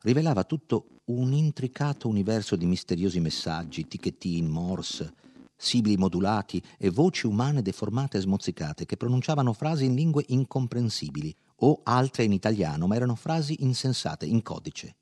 rivelava 0.00 0.42
tutto 0.42 1.00
un 1.04 1.32
intricato 1.32 2.08
universo 2.08 2.56
di 2.56 2.66
misteriosi 2.66 3.20
messaggi, 3.20 3.86
ticchettini, 3.86 4.48
morse, 4.48 5.14
sibili 5.54 5.96
modulati 5.96 6.60
e 6.76 6.90
voci 6.90 7.26
umane 7.26 7.62
deformate 7.62 8.18
e 8.18 8.22
smozzicate 8.22 8.86
che 8.86 8.96
pronunciavano 8.96 9.52
frasi 9.52 9.84
in 9.84 9.94
lingue 9.94 10.24
incomprensibili 10.26 11.32
o 11.58 11.78
altre 11.84 12.24
in 12.24 12.32
italiano, 12.32 12.88
ma 12.88 12.96
erano 12.96 13.14
frasi 13.14 13.62
insensate, 13.62 14.26
in 14.26 14.42
codice. 14.42 14.96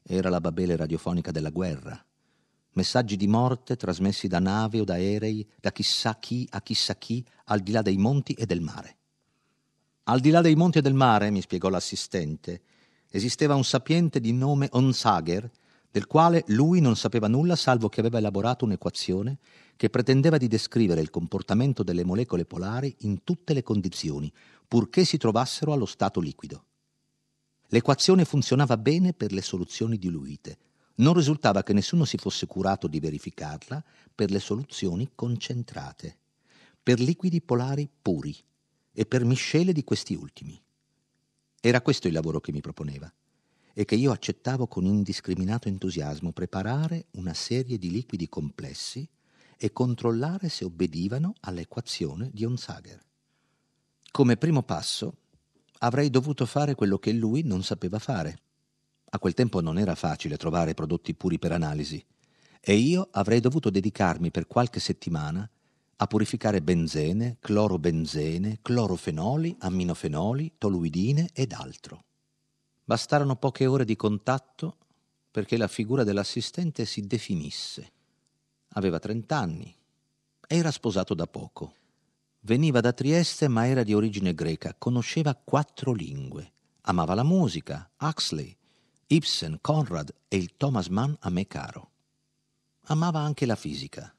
Era 0.00 0.28
la 0.28 0.40
babele 0.40 0.76
radiofonica 0.76 1.32
della 1.32 1.50
guerra. 1.50 2.00
Messaggi 2.74 3.16
di 3.16 3.26
morte 3.26 3.74
trasmessi 3.74 4.28
da 4.28 4.38
navi 4.38 4.78
o 4.78 4.84
da 4.84 4.94
aerei, 4.94 5.44
da 5.58 5.72
chissà 5.72 6.16
chi 6.20 6.46
a 6.52 6.62
chissà 6.62 6.94
chi, 6.94 7.26
al 7.46 7.58
di 7.58 7.72
là 7.72 7.82
dei 7.82 7.96
monti 7.96 8.32
e 8.34 8.46
del 8.46 8.60
mare. 8.60 8.98
Al 10.10 10.18
di 10.18 10.30
là 10.30 10.40
dei 10.40 10.56
monti 10.56 10.78
e 10.78 10.82
del 10.82 10.92
mare, 10.92 11.30
mi 11.30 11.40
spiegò 11.40 11.68
l'assistente, 11.68 12.62
esisteva 13.10 13.54
un 13.54 13.62
sapiente 13.62 14.18
di 14.18 14.32
nome 14.32 14.66
Onsager, 14.72 15.48
del 15.88 16.08
quale 16.08 16.42
lui 16.48 16.80
non 16.80 16.96
sapeva 16.96 17.28
nulla 17.28 17.54
salvo 17.54 17.88
che 17.88 18.00
aveva 18.00 18.18
elaborato 18.18 18.64
un'equazione 18.64 19.38
che 19.76 19.88
pretendeva 19.88 20.36
di 20.36 20.48
descrivere 20.48 21.00
il 21.00 21.10
comportamento 21.10 21.84
delle 21.84 22.04
molecole 22.04 22.44
polari 22.44 22.92
in 23.02 23.22
tutte 23.22 23.54
le 23.54 23.62
condizioni, 23.62 24.32
purché 24.66 25.04
si 25.04 25.16
trovassero 25.16 25.72
allo 25.72 25.86
stato 25.86 26.18
liquido. 26.18 26.64
L'equazione 27.68 28.24
funzionava 28.24 28.76
bene 28.76 29.12
per 29.12 29.30
le 29.30 29.42
soluzioni 29.42 29.96
diluite. 29.96 30.58
Non 30.96 31.14
risultava 31.14 31.62
che 31.62 31.72
nessuno 31.72 32.04
si 32.04 32.16
fosse 32.16 32.48
curato 32.48 32.88
di 32.88 32.98
verificarla 32.98 33.80
per 34.12 34.32
le 34.32 34.40
soluzioni 34.40 35.08
concentrate, 35.14 36.18
per 36.82 36.98
liquidi 36.98 37.40
polari 37.40 37.88
puri 38.02 38.36
e 39.00 39.06
per 39.06 39.24
miscele 39.24 39.72
di 39.72 39.82
questi 39.82 40.14
ultimi. 40.14 40.62
Era 41.58 41.80
questo 41.80 42.06
il 42.06 42.12
lavoro 42.12 42.38
che 42.38 42.52
mi 42.52 42.60
proponeva 42.60 43.10
e 43.72 43.86
che 43.86 43.94
io 43.94 44.12
accettavo 44.12 44.66
con 44.66 44.84
indiscriminato 44.84 45.68
entusiasmo, 45.68 46.32
preparare 46.32 47.06
una 47.12 47.32
serie 47.32 47.78
di 47.78 47.90
liquidi 47.90 48.28
complessi 48.28 49.08
e 49.56 49.72
controllare 49.72 50.50
se 50.50 50.66
obbedivano 50.66 51.32
all'equazione 51.40 52.28
di 52.30 52.44
Onsager. 52.44 53.00
Come 54.10 54.36
primo 54.36 54.62
passo 54.64 55.16
avrei 55.78 56.10
dovuto 56.10 56.44
fare 56.44 56.74
quello 56.74 56.98
che 56.98 57.12
lui 57.12 57.42
non 57.42 57.62
sapeva 57.62 57.98
fare. 57.98 58.38
A 59.12 59.18
quel 59.18 59.32
tempo 59.32 59.62
non 59.62 59.78
era 59.78 59.94
facile 59.94 60.36
trovare 60.36 60.74
prodotti 60.74 61.14
puri 61.14 61.38
per 61.38 61.52
analisi 61.52 62.04
e 62.60 62.74
io 62.74 63.08
avrei 63.12 63.40
dovuto 63.40 63.70
dedicarmi 63.70 64.30
per 64.30 64.46
qualche 64.46 64.78
settimana 64.78 65.50
a 66.02 66.06
purificare 66.06 66.62
benzene, 66.62 67.36
clorobenzene, 67.40 68.60
clorofenoli, 68.62 69.56
amminofenoli, 69.58 70.54
toluidine 70.56 71.28
ed 71.34 71.52
altro. 71.52 72.04
Bastarono 72.82 73.36
poche 73.36 73.66
ore 73.66 73.84
di 73.84 73.96
contatto 73.96 74.78
perché 75.30 75.58
la 75.58 75.68
figura 75.68 76.02
dell'assistente 76.02 76.86
si 76.86 77.02
definisse. 77.02 77.92
Aveva 78.68 78.98
trent'anni, 78.98 79.76
era 80.46 80.70
sposato 80.70 81.12
da 81.12 81.26
poco. 81.26 81.74
Veniva 82.40 82.80
da 82.80 82.94
Trieste 82.94 83.48
ma 83.48 83.66
era 83.66 83.82
di 83.82 83.92
origine 83.92 84.32
greca, 84.32 84.74
conosceva 84.78 85.34
quattro 85.34 85.92
lingue. 85.92 86.52
Amava 86.82 87.12
la 87.12 87.24
musica, 87.24 87.90
Huxley, 88.00 88.56
Ibsen, 89.08 89.58
Conrad 89.60 90.14
e 90.28 90.38
il 90.38 90.56
Thomas 90.56 90.86
Mann 90.86 91.12
a 91.18 91.28
me 91.28 91.46
caro. 91.46 91.90
Amava 92.84 93.20
anche 93.20 93.44
la 93.44 93.54
fisica 93.54 94.14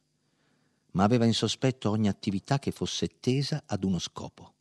ma 0.91 1.03
aveva 1.03 1.25
in 1.25 1.33
sospetto 1.33 1.89
ogni 1.89 2.07
attività 2.07 2.59
che 2.59 2.71
fosse 2.71 3.19
tesa 3.19 3.63
ad 3.65 3.83
uno 3.83 3.99
scopo. 3.99 4.53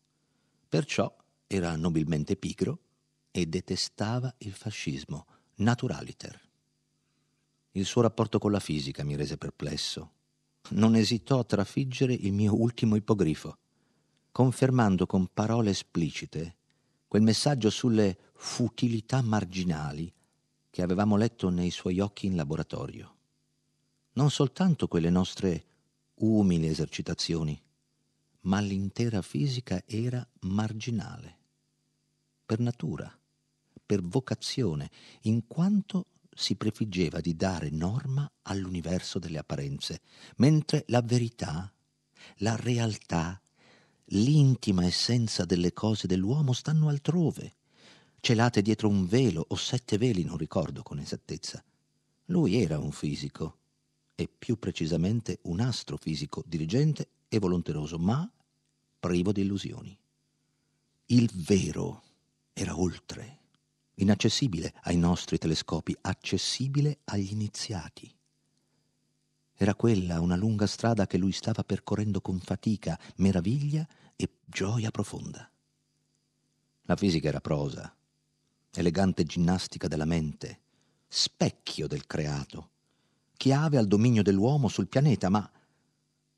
Perciò 0.69 1.15
era 1.47 1.75
nobilmente 1.77 2.37
pigro 2.37 2.79
e 3.31 3.47
detestava 3.47 4.33
il 4.39 4.53
fascismo, 4.53 5.27
naturaliter. 5.57 6.41
Il 7.73 7.85
suo 7.85 8.03
rapporto 8.03 8.39
con 8.39 8.51
la 8.51 8.61
fisica 8.61 9.05
mi 9.05 9.17
rese 9.17 9.37
perplesso. 9.37 10.13
non 10.71 10.95
esitò 10.95 11.41
a 11.41 11.45
trafiggere 11.45 12.13
il 12.13 12.33
mio 12.33 12.55
ultimo 12.55 12.95
ipogrifo, 12.95 13.59
confermando 14.31 15.07
con 15.07 15.29
parole 15.33 15.71
esplicite 15.71 16.57
quel 17.09 17.23
messaggio 17.23 17.71
sulle 17.71 18.17
futilità 18.35 19.21
marginali 19.23 20.13
che 20.71 20.83
avevamo 20.83 21.17
letto 21.17 21.49
nei 21.49 21.71
suoi 21.71 21.99
occhi 21.99 22.27
in 22.27 22.37
laboratorio. 22.37 23.17
Non 24.13 24.31
soltanto 24.31 24.87
quelle 24.87 25.11
nostre 25.11 25.65
umili 26.21 26.67
esercitazioni, 26.67 27.61
ma 28.43 28.61
l'intera 28.61 29.23
fisica 29.23 29.83
era 29.87 30.27
marginale, 30.41 31.37
per 32.45 32.59
natura, 32.59 33.13
per 33.85 34.03
vocazione, 34.03 34.91
in 35.23 35.47
quanto 35.47 36.07
si 36.33 36.57
prefiggeva 36.57 37.21
di 37.21 37.37
dare 37.37 37.71
norma 37.71 38.31
all'universo 38.43 39.19
delle 39.19 39.39
apparenze, 39.39 40.01
mentre 40.37 40.85
la 40.89 41.03
verità, 41.03 41.73
la 42.37 42.57
realtà, 42.57 43.41
l'intima 44.13 44.85
essenza 44.85 45.45
delle 45.45 45.73
cose 45.73 46.07
dell'uomo 46.07 46.53
stanno 46.53 46.89
altrove, 46.89 47.55
celate 48.21 48.63
dietro 48.63 48.89
un 48.89 49.07
velo 49.07 49.45
o 49.49 49.57
sette 49.57 49.99
veli, 49.99 50.25
non 50.25 50.37
ricordo 50.37 50.83
con 50.83 50.99
esattezza. 50.99 51.63
Lui 52.27 52.61
era 52.61 52.79
un 52.79 52.93
fisico, 52.93 53.59
e 54.21 54.29
più 54.29 54.59
precisamente 54.59 55.39
un 55.45 55.61
astrofisico 55.61 56.45
dirigente 56.47 57.09
e 57.27 57.39
volonteroso, 57.39 57.99
ma 57.99 58.31
privo 58.99 59.33
di 59.33 59.41
illusioni. 59.41 59.99
Il 61.07 61.31
vero 61.33 62.03
era 62.53 62.79
oltre, 62.79 63.39
inaccessibile 63.95 64.75
ai 64.83 64.99
nostri 64.99 65.39
telescopi, 65.39 65.97
accessibile 66.03 66.99
agli 67.05 67.33
iniziati. 67.33 68.15
Era 69.55 69.75
quella 69.75 70.21
una 70.21 70.37
lunga 70.37 70.67
strada 70.67 71.07
che 71.07 71.17
lui 71.17 71.33
stava 71.33 71.65
percorrendo 71.65 72.21
con 72.21 72.39
fatica, 72.41 73.01
meraviglia 73.17 73.89
e 74.17 74.29
gioia 74.45 74.91
profonda. 74.91 75.51
La 76.83 76.97
fisica 76.97 77.29
era 77.29 77.41
prosa, 77.41 77.95
elegante 78.73 79.25
ginnastica 79.25 79.89
della 79.89 80.05
mente, 80.05 80.61
specchio 81.09 81.87
del 81.87 82.07
creato, 82.07 82.70
chiave 83.41 83.79
al 83.79 83.87
dominio 83.87 84.23
dell'uomo 84.23 84.69
sul 84.69 84.87
pianeta, 84.87 85.31
ma 85.31 85.51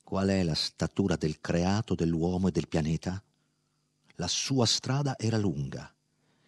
qual 0.04 0.28
è 0.28 0.44
la 0.44 0.54
statura 0.54 1.16
del 1.16 1.40
creato 1.40 1.96
dell'uomo 1.96 2.46
e 2.46 2.52
del 2.52 2.68
pianeta? 2.68 3.20
La 4.14 4.28
sua 4.28 4.66
strada 4.66 5.18
era 5.18 5.36
lunga 5.36 5.92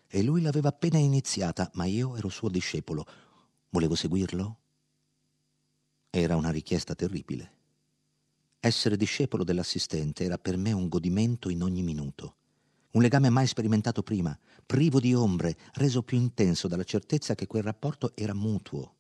e 0.07 0.23
lui 0.23 0.43
l'aveva 0.43 0.69
appena 0.69 0.97
iniziata, 0.97 1.69
ma 1.75 1.87
io 1.87 2.15
ero 2.15 2.29
suo 2.29 2.49
discepolo. 2.49 3.05
Volevo 3.71 3.97
seguirlo? 3.97 4.59
Era 6.09 6.37
una 6.37 6.51
richiesta 6.51 6.95
terribile. 6.95 7.53
Essere 8.61 8.97
discepolo 8.97 9.43
dell'assistente 9.43 10.23
era 10.23 10.39
per 10.39 10.57
me 10.57 10.71
un 10.71 10.87
godimento 10.87 11.49
in 11.49 11.65
ogni 11.65 11.83
minuto 11.83 12.37
un 12.93 13.03
legame 13.03 13.29
mai 13.29 13.49
sperimentato 13.49 14.05
prima, 14.05 14.39
privo 14.65 15.01
di 15.01 15.15
ombre, 15.15 15.57
reso 15.73 16.05
più 16.05 16.17
intenso 16.17 16.69
dalla 16.69 16.85
certezza 16.85 17.35
che 17.35 17.49
quel 17.49 17.65
rapporto 17.65 18.13
era 18.15 18.35
mutuo. 18.35 18.95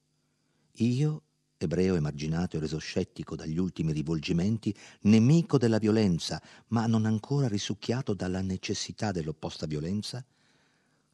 Io, 0.79 1.23
ebreo 1.65 1.97
emarginato 1.97 2.57
e 2.57 2.61
reso 2.61 2.79
scettico 2.79 3.37
dagli 3.37 3.59
ultimi 3.59 3.93
rivolgimenti, 3.93 4.75
nemico 5.03 5.59
della 5.59 5.79
violenza, 5.79 6.41
ma 6.69 6.87
non 6.87 7.05
ancora 7.05 7.49
risucchiato 7.49 8.15
dalla 8.15 8.41
necessità 8.41 9.11
dell'opposta 9.13 9.67
violenza, 9.67 10.25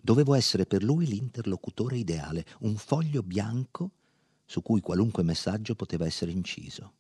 dovevo 0.01 0.35
essere 0.35 0.67
per 0.67 0.83
lui 0.83 1.07
l'interlocutore 1.07 1.97
ideale, 1.97 2.45
un 2.61 2.77
foglio 2.77 3.23
bianco 3.23 3.91
su 4.45 4.63
cui 4.63 4.81
qualunque 4.81 5.23
messaggio 5.23 5.75
poteva 5.75 6.07
essere 6.07 6.31
inciso. 6.31 6.95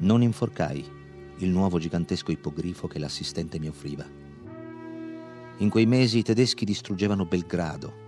Non 0.00 0.22
inforcai 0.22 0.96
il 1.38 1.50
nuovo 1.50 1.78
gigantesco 1.78 2.32
ippogrifo 2.32 2.88
che 2.88 2.98
l'assistente 2.98 3.58
mi 3.58 3.68
offriva. 3.68 4.04
In 5.58 5.68
quei 5.70 5.86
mesi 5.86 6.18
i 6.18 6.22
tedeschi 6.22 6.64
distruggevano 6.64 7.26
Belgrado, 7.26 8.07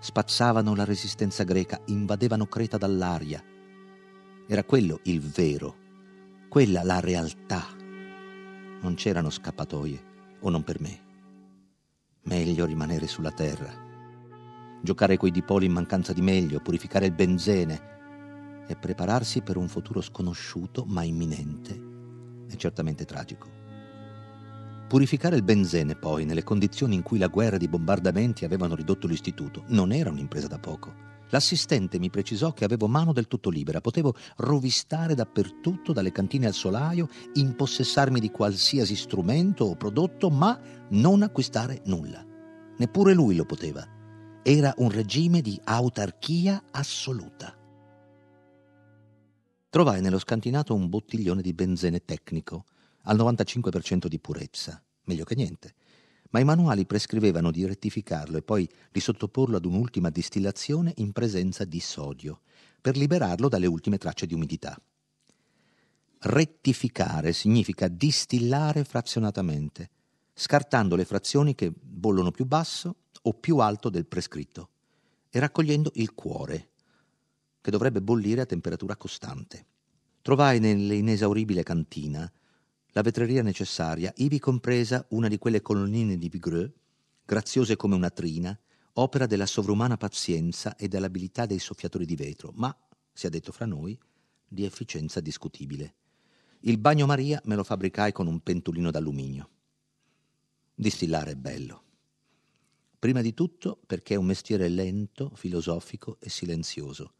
spazzavano 0.00 0.74
la 0.74 0.84
resistenza 0.84 1.44
greca, 1.44 1.80
invadevano 1.86 2.46
Creta 2.46 2.76
dall'aria. 2.76 3.42
Era 4.48 4.64
quello 4.64 5.00
il 5.04 5.20
vero, 5.20 5.76
quella 6.48 6.82
la 6.82 6.98
realtà. 6.98 7.66
Non 8.80 8.94
c'erano 8.94 9.30
scappatoie, 9.30 10.04
o 10.40 10.50
non 10.50 10.64
per 10.64 10.80
me. 10.80 11.00
Meglio 12.22 12.66
rimanere 12.66 13.06
sulla 13.06 13.30
terra, 13.30 13.72
giocare 14.82 15.16
coi 15.16 15.30
dipoli 15.30 15.66
in 15.66 15.72
mancanza 15.72 16.12
di 16.12 16.22
meglio, 16.22 16.60
purificare 16.60 17.06
il 17.06 17.12
benzene 17.12 17.88
e 18.66 18.76
prepararsi 18.76 19.42
per 19.42 19.56
un 19.56 19.68
futuro 19.68 20.00
sconosciuto 20.00 20.84
ma 20.86 21.02
imminente 21.02 21.88
è 22.50 22.56
certamente 22.56 23.04
tragico. 23.04 23.59
Purificare 24.90 25.36
il 25.36 25.44
benzene, 25.44 25.94
poi, 25.94 26.24
nelle 26.24 26.42
condizioni 26.42 26.96
in 26.96 27.02
cui 27.02 27.20
la 27.20 27.28
guerra 27.28 27.56
di 27.56 27.68
bombardamenti 27.68 28.44
avevano 28.44 28.74
ridotto 28.74 29.06
l'istituto, 29.06 29.62
non 29.68 29.92
era 29.92 30.10
un'impresa 30.10 30.48
da 30.48 30.58
poco. 30.58 30.92
L'assistente 31.28 32.00
mi 32.00 32.10
precisò 32.10 32.52
che 32.52 32.64
avevo 32.64 32.88
mano 32.88 33.12
del 33.12 33.28
tutto 33.28 33.50
libera, 33.50 33.80
potevo 33.80 34.16
rovistare 34.38 35.14
dappertutto, 35.14 35.92
dalle 35.92 36.10
cantine 36.10 36.48
al 36.48 36.54
solaio, 36.54 37.06
impossessarmi 37.34 38.18
di 38.18 38.32
qualsiasi 38.32 38.96
strumento 38.96 39.66
o 39.66 39.76
prodotto, 39.76 40.28
ma 40.28 40.60
non 40.88 41.22
acquistare 41.22 41.82
nulla. 41.84 42.26
Neppure 42.76 43.14
lui 43.14 43.36
lo 43.36 43.44
poteva. 43.44 43.86
Era 44.42 44.74
un 44.78 44.90
regime 44.90 45.40
di 45.40 45.56
autarchia 45.62 46.64
assoluta. 46.72 47.56
Trovai 49.68 50.00
nello 50.00 50.18
scantinato 50.18 50.74
un 50.74 50.88
bottiglione 50.88 51.42
di 51.42 51.52
benzene 51.52 52.04
tecnico, 52.04 52.64
al 53.02 53.16
95% 53.16 54.06
di 54.06 54.18
purezza, 54.18 54.82
meglio 55.04 55.24
che 55.24 55.34
niente, 55.34 55.74
ma 56.30 56.40
i 56.40 56.44
manuali 56.44 56.86
prescrivevano 56.86 57.50
di 57.50 57.66
rettificarlo 57.66 58.36
e 58.36 58.42
poi 58.42 58.68
di 58.90 59.00
sottoporlo 59.00 59.56
ad 59.56 59.64
un'ultima 59.64 60.10
distillazione 60.10 60.92
in 60.96 61.12
presenza 61.12 61.64
di 61.64 61.80
sodio, 61.80 62.40
per 62.80 62.96
liberarlo 62.96 63.48
dalle 63.48 63.66
ultime 63.66 63.98
tracce 63.98 64.26
di 64.26 64.34
umidità. 64.34 64.80
Rettificare 66.22 67.32
significa 67.32 67.88
distillare 67.88 68.84
frazionatamente, 68.84 69.90
scartando 70.34 70.96
le 70.96 71.04
frazioni 71.04 71.54
che 71.54 71.72
bollono 71.74 72.30
più 72.30 72.46
basso 72.46 72.96
o 73.22 73.34
più 73.34 73.58
alto 73.58 73.90
del 73.90 74.06
prescritto 74.06 74.70
e 75.30 75.38
raccogliendo 75.38 75.92
il 75.94 76.14
cuore, 76.14 76.70
che 77.60 77.70
dovrebbe 77.70 78.00
bollire 78.00 78.42
a 78.42 78.46
temperatura 78.46 78.96
costante. 78.96 79.66
Trovai 80.22 80.60
nell'inesauribile 80.60 81.62
cantina 81.62 82.30
la 82.92 83.02
vetreria 83.02 83.42
necessaria, 83.42 84.12
ivi 84.16 84.38
compresa 84.38 85.06
una 85.10 85.28
di 85.28 85.38
quelle 85.38 85.62
colonnine 85.62 86.18
di 86.18 86.28
Vigreux, 86.28 86.70
graziose 87.24 87.76
come 87.76 87.94
una 87.94 88.10
trina, 88.10 88.58
opera 88.94 89.26
della 89.26 89.46
sovrumana 89.46 89.96
pazienza 89.96 90.76
e 90.76 90.88
dell'abilità 90.88 91.46
dei 91.46 91.58
soffiatori 91.58 92.04
di 92.04 92.16
vetro, 92.16 92.52
ma, 92.54 92.76
sia 93.12 93.28
detto 93.28 93.52
fra 93.52 93.66
noi, 93.66 93.98
di 94.46 94.64
efficienza 94.64 95.20
discutibile. 95.20 95.94
Il 96.60 96.78
bagnomaria 96.78 97.40
me 97.44 97.54
lo 97.54 97.64
fabbricai 97.64 98.12
con 98.12 98.26
un 98.26 98.40
pentolino 98.40 98.90
d'alluminio. 98.90 99.48
Distillare 100.74 101.32
è 101.32 101.36
bello. 101.36 101.84
Prima 102.98 103.22
di 103.22 103.32
tutto 103.32 103.80
perché 103.86 104.14
è 104.14 104.16
un 104.18 104.26
mestiere 104.26 104.68
lento, 104.68 105.30
filosofico 105.34 106.18
e 106.20 106.28
silenzioso 106.28 107.12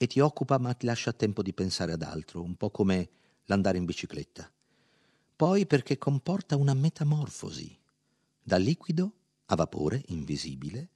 e 0.00 0.06
ti 0.06 0.20
occupa 0.20 0.58
ma 0.58 0.72
ti 0.74 0.86
lascia 0.86 1.12
tempo 1.12 1.42
di 1.42 1.52
pensare 1.52 1.92
ad 1.92 2.02
altro, 2.02 2.40
un 2.40 2.54
po' 2.54 2.70
come 2.70 3.10
l'andare 3.44 3.78
in 3.78 3.84
bicicletta. 3.84 4.50
Poi 5.38 5.66
perché 5.66 5.98
comporta 5.98 6.56
una 6.56 6.74
metamorfosi, 6.74 7.78
da 8.42 8.56
liquido 8.56 9.12
a 9.46 9.54
vapore 9.54 10.02
invisibile 10.06 10.88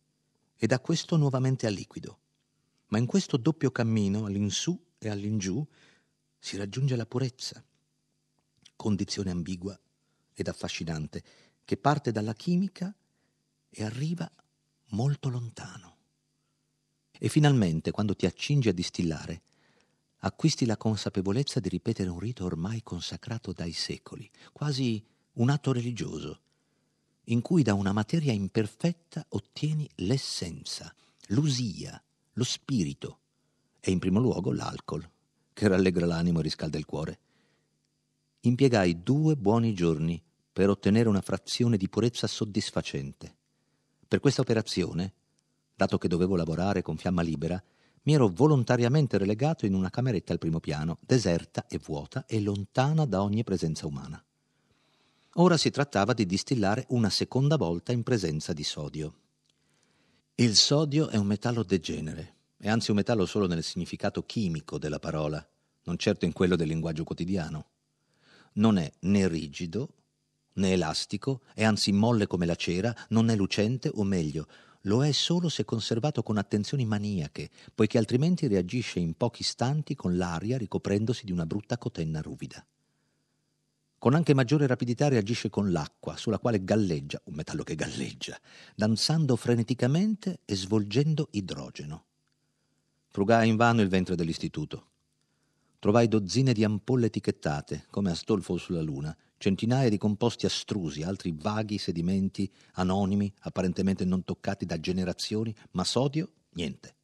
e 0.57 0.66
da 0.66 0.81
questo 0.81 1.14
nuovamente 1.14 1.68
a 1.68 1.70
liquido. 1.70 2.18
Ma 2.88 2.98
in 2.98 3.07
questo 3.07 3.37
doppio 3.37 3.70
cammino, 3.70 4.24
all'insù 4.24 4.76
e 4.98 5.09
all'ingiù, 5.09 5.64
si 6.40 6.57
raggiunge 6.57 6.96
la 6.96 7.07
purezza, 7.07 7.64
condizione 8.74 9.31
ambigua 9.31 9.78
ed 10.35 10.48
affascinante 10.48 11.22
che 11.64 11.76
parte 11.76 12.11
dalla 12.11 12.35
chimica 12.35 12.92
e 13.70 13.85
arriva 13.85 14.28
molto 14.88 15.28
lontano. 15.28 15.96
E 17.16 17.28
finalmente, 17.28 17.92
quando 17.92 18.16
ti 18.16 18.26
accingi 18.26 18.68
a 18.68 18.74
distillare, 18.74 19.42
acquisti 20.25 20.67
la 20.67 20.77
consapevolezza 20.77 21.59
di 21.61 21.69
ripetere 21.69 22.09
un 22.09 22.19
rito 22.19 22.45
ormai 22.45 22.83
consacrato 22.83 23.53
dai 23.53 23.73
secoli, 23.73 24.29
quasi 24.53 25.05
un 25.35 25.51
atto 25.51 25.73
religioso, 25.73 26.41
in 27.25 27.41
cui 27.41 27.63
da 27.63 27.75
una 27.75 27.93
materia 27.93 28.33
imperfetta 28.33 29.25
ottieni 29.31 29.89
l'essenza, 29.97 30.95
l'usia, 31.29 32.01
lo 32.35 32.45
spirito 32.45 33.19
e 33.81 33.91
in 33.91 33.99
primo 33.99 34.21
luogo 34.21 34.53
l'alcol, 34.53 35.09
che 35.53 35.69
rallegra 35.69 36.07
l'animo 36.07 36.39
e 36.39 36.43
riscalda 36.43 36.79
il 36.79 36.87
cuore. 36.87 37.19
Impiegai 38.41 39.03
due 39.03 39.37
buoni 39.37 39.75
giorni 39.75 40.23
per 40.53 40.69
ottenere 40.69 41.09
una 41.09 41.21
frazione 41.21 41.77
di 41.77 41.89
purezza 41.89 42.27
soddisfacente. 42.27 43.37
Per 44.07 44.21
questa 44.21 44.41
operazione 44.41 45.13
dato 45.75 45.99
che 45.99 46.07
dovevo 46.07 46.37
lavorare 46.37 46.83
con 46.83 46.97
fiamma 46.97 47.23
libera, 47.23 47.63
mi 48.03 48.15
ero 48.15 48.29
volontariamente 48.29 49.19
relegato 49.19 49.67
in 49.67 49.75
una 49.75 49.91
cameretta 49.91 50.33
al 50.33 50.38
primo 50.38 50.61
piano, 50.61 50.99
deserta 51.01 51.67
e 51.69 51.79
vuota 51.79 52.27
e 52.27 52.41
lontana 52.41 53.05
da 53.05 53.23
ogni 53.23 53.45
presenza 53.45 53.87
umana. 53.87 54.23
Ora 55.37 55.57
si 55.57 55.71
trattava 55.71 56.12
di 56.12 56.27
distillare 56.27 56.87
una 56.88 57.09
seconda 57.09 57.57
volta 57.57 57.93
in 57.93 58.03
presenza 58.03 58.53
di 58.53 58.65
sodio. 58.65 59.15
Il 60.35 60.57
sodio 60.57 61.09
è 61.09 61.17
un 61.17 61.27
metallo 61.27 61.62
degenere, 61.62 62.35
è 62.57 62.69
anzi 62.69 62.91
un 62.91 62.97
metallo 62.97 63.25
solo 63.25 63.47
nel 63.47 63.62
significato 63.62 64.25
chimico 64.25 64.79
della 64.79 64.99
parola, 64.99 65.47
non 65.85 65.97
certo 65.97 66.25
in 66.25 66.33
quello 66.33 66.57
del 66.57 66.69
linguaggio 66.69 67.05
quotidiano. 67.05 67.67
Non 68.55 68.79
è 68.79 68.93
né 69.01 69.29
rigido 69.29 69.95
né 70.55 70.73
elastico, 70.73 71.43
è 71.55 71.65
anzi 71.65 71.93
molle 71.93 72.27
come 72.27 72.47
la 72.47 72.55
cera, 72.55 72.95
non 73.09 73.31
è 73.31 73.37
lucente 73.37 73.91
o 73.95 74.05
meglio, 74.05 74.47
lo 74.83 75.05
è 75.05 75.12
solo 75.12 75.49
se 75.49 75.64
conservato 75.64 76.23
con 76.23 76.38
attenzioni 76.38 76.85
maniache, 76.85 77.51
poiché 77.75 77.99
altrimenti 77.99 78.47
reagisce 78.47 78.99
in 78.99 79.14
pochi 79.14 79.42
istanti 79.42 79.95
con 79.95 80.16
l'aria 80.16 80.59
ricoprendosi 80.59 81.25
di 81.25 81.33
una 81.33 81.47
brutta 81.47 81.79
cotenna 81.79 82.21
ruvida. 82.21 82.64
Con 83.99 84.14
anche 84.14 84.35
maggiore 84.35 84.66
rapidità 84.66 85.07
reagisce 85.09 85.49
con 85.49 85.71
l'acqua, 85.71 86.16
sulla 86.16 86.40
quale 86.40 86.64
galleggia, 86.64 87.21
un 87.27 87.35
metallo 87.35 87.62
che 87.62 87.77
galleggia, 87.77 88.37
danzando 88.75 89.37
freneticamente 89.37 90.40
e 90.45 90.57
svolgendo 90.57 91.29
idrogeno. 91.31 92.07
Frugai 93.07 93.49
invano 93.49 93.81
il 93.81 93.88
ventre 93.88 94.16
dell'istituto. 94.16 94.88
Trovai 95.79 96.09
dozzine 96.09 96.53
di 96.53 96.64
ampolle 96.64 97.07
etichettate, 97.07 97.87
come 97.90 98.11
Astolfo 98.11 98.57
sulla 98.57 98.83
Luna, 98.83 99.16
centinaia 99.42 99.88
di 99.88 99.98
composti 99.98 100.46
astrusi, 100.46 101.02
altri 101.02 101.35
vaghi 101.37 101.76
sedimenti 101.76 102.48
anonimi, 102.74 103.33
apparentemente 103.40 104.05
non 104.05 104.22
toccati 104.22 104.64
da 104.64 104.78
generazioni, 104.78 105.52
ma 105.72 105.83
sodio, 105.83 106.31
niente. 106.50 106.94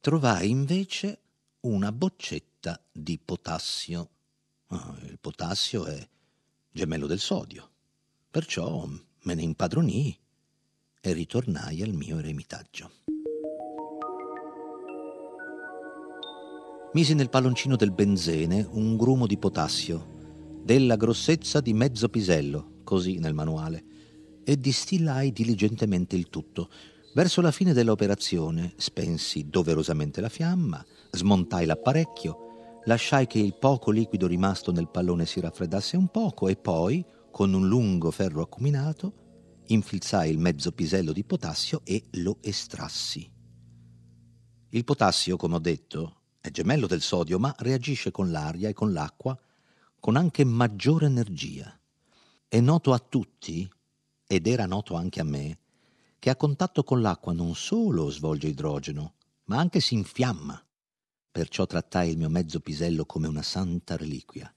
Trovai 0.00 0.48
invece 0.48 1.18
una 1.60 1.92
boccetta 1.92 2.82
di 2.90 3.20
potassio. 3.22 4.08
Oh, 4.68 4.96
il 5.02 5.18
potassio 5.20 5.84
è 5.84 6.08
gemello 6.72 7.06
del 7.06 7.18
sodio. 7.18 7.68
Perciò 8.30 8.88
me 9.24 9.34
ne 9.34 9.42
impadronii 9.42 10.18
e 10.98 11.12
ritornai 11.12 11.82
al 11.82 11.92
mio 11.92 12.18
eremitaggio. 12.20 12.90
Misi 16.94 17.12
nel 17.12 17.28
palloncino 17.28 17.76
del 17.76 17.92
benzene 17.92 18.66
un 18.70 18.96
grumo 18.96 19.26
di 19.26 19.36
potassio 19.36 20.19
della 20.70 20.94
grossezza 20.94 21.60
di 21.60 21.72
mezzo 21.72 22.08
pisello, 22.08 22.82
così 22.84 23.18
nel 23.18 23.34
manuale, 23.34 23.84
e 24.44 24.56
distillai 24.56 25.32
diligentemente 25.32 26.14
il 26.14 26.28
tutto. 26.28 26.70
Verso 27.12 27.40
la 27.40 27.50
fine 27.50 27.72
dell'operazione 27.72 28.74
spensi 28.76 29.48
doverosamente 29.48 30.20
la 30.20 30.28
fiamma, 30.28 30.86
smontai 31.10 31.66
l'apparecchio, 31.66 32.82
lasciai 32.84 33.26
che 33.26 33.40
il 33.40 33.56
poco 33.58 33.90
liquido 33.90 34.28
rimasto 34.28 34.70
nel 34.70 34.88
pallone 34.88 35.26
si 35.26 35.40
raffreddasse 35.40 35.96
un 35.96 36.06
poco 36.06 36.46
e 36.46 36.54
poi, 36.54 37.04
con 37.32 37.52
un 37.52 37.66
lungo 37.66 38.12
ferro 38.12 38.40
acuminato, 38.40 39.62
infilzai 39.66 40.30
il 40.30 40.38
mezzo 40.38 40.70
pisello 40.70 41.10
di 41.10 41.24
potassio 41.24 41.80
e 41.82 42.04
lo 42.12 42.38
estrassi. 42.42 43.28
Il 44.68 44.84
potassio, 44.84 45.36
come 45.36 45.56
ho 45.56 45.60
detto, 45.60 46.20
è 46.40 46.48
gemello 46.50 46.86
del 46.86 47.00
sodio, 47.00 47.40
ma 47.40 47.52
reagisce 47.58 48.12
con 48.12 48.30
l'aria 48.30 48.68
e 48.68 48.72
con 48.72 48.92
l'acqua 48.92 49.36
con 50.00 50.16
anche 50.16 50.44
maggiore 50.44 51.06
energia. 51.06 51.78
È 52.48 52.58
noto 52.58 52.94
a 52.94 52.98
tutti, 52.98 53.70
ed 54.26 54.46
era 54.46 54.64
noto 54.64 54.94
anche 54.94 55.20
a 55.20 55.24
me, 55.24 55.58
che 56.18 56.30
a 56.30 56.36
contatto 56.36 56.82
con 56.82 57.02
l'acqua 57.02 57.34
non 57.34 57.54
solo 57.54 58.08
svolge 58.08 58.48
idrogeno, 58.48 59.14
ma 59.44 59.58
anche 59.58 59.80
si 59.80 59.94
infiamma. 59.94 60.60
Perciò 61.30 61.66
trattai 61.66 62.10
il 62.10 62.16
mio 62.16 62.30
mezzo 62.30 62.60
pisello 62.60 63.04
come 63.04 63.28
una 63.28 63.42
santa 63.42 63.96
reliquia. 63.96 64.52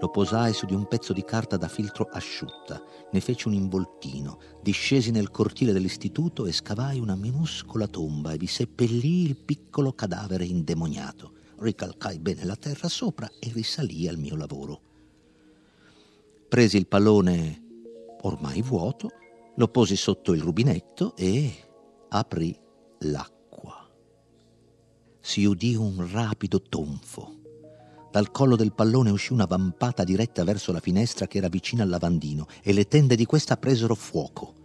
Lo 0.00 0.08
posai 0.08 0.54
su 0.54 0.64
di 0.66 0.72
un 0.72 0.86
pezzo 0.86 1.12
di 1.12 1.24
carta 1.24 1.56
da 1.56 1.68
filtro 1.68 2.08
asciutta, 2.10 2.80
ne 3.10 3.20
feci 3.20 3.48
un 3.48 3.54
involtino, 3.54 4.38
discesi 4.62 5.10
nel 5.10 5.30
cortile 5.30 5.72
dell'istituto 5.72 6.46
e 6.46 6.52
scavai 6.52 6.98
una 7.00 7.16
minuscola 7.16 7.86
tomba 7.86 8.32
e 8.32 8.38
vi 8.38 8.46
seppellii 8.46 9.26
il 9.26 9.36
piccolo 9.36 9.92
cadavere 9.92 10.44
indemoniato 10.44 11.38
ricalcai 11.60 12.18
bene 12.18 12.44
la 12.44 12.56
terra 12.56 12.88
sopra 12.88 13.30
e 13.38 13.50
risalì 13.52 14.08
al 14.08 14.18
mio 14.18 14.36
lavoro. 14.36 14.80
Presi 16.48 16.76
il 16.76 16.86
pallone 16.86 17.68
ormai 18.22 18.60
vuoto, 18.62 19.10
lo 19.54 19.68
posi 19.68 19.96
sotto 19.96 20.32
il 20.32 20.40
rubinetto 20.40 21.14
e 21.16 21.52
aprì 22.08 22.58
l'acqua. 23.00 23.88
Si 25.20 25.44
udì 25.44 25.74
un 25.74 26.10
rapido 26.10 26.62
tonfo. 26.62 27.38
Dal 28.10 28.30
collo 28.32 28.56
del 28.56 28.72
pallone 28.72 29.10
uscì 29.10 29.32
una 29.32 29.44
vampata 29.44 30.02
diretta 30.02 30.42
verso 30.42 30.72
la 30.72 30.80
finestra 30.80 31.28
che 31.28 31.38
era 31.38 31.48
vicina 31.48 31.84
al 31.84 31.90
lavandino 31.90 32.46
e 32.62 32.72
le 32.72 32.88
tende 32.88 33.14
di 33.14 33.24
questa 33.24 33.56
presero 33.56 33.94
fuoco 33.94 34.59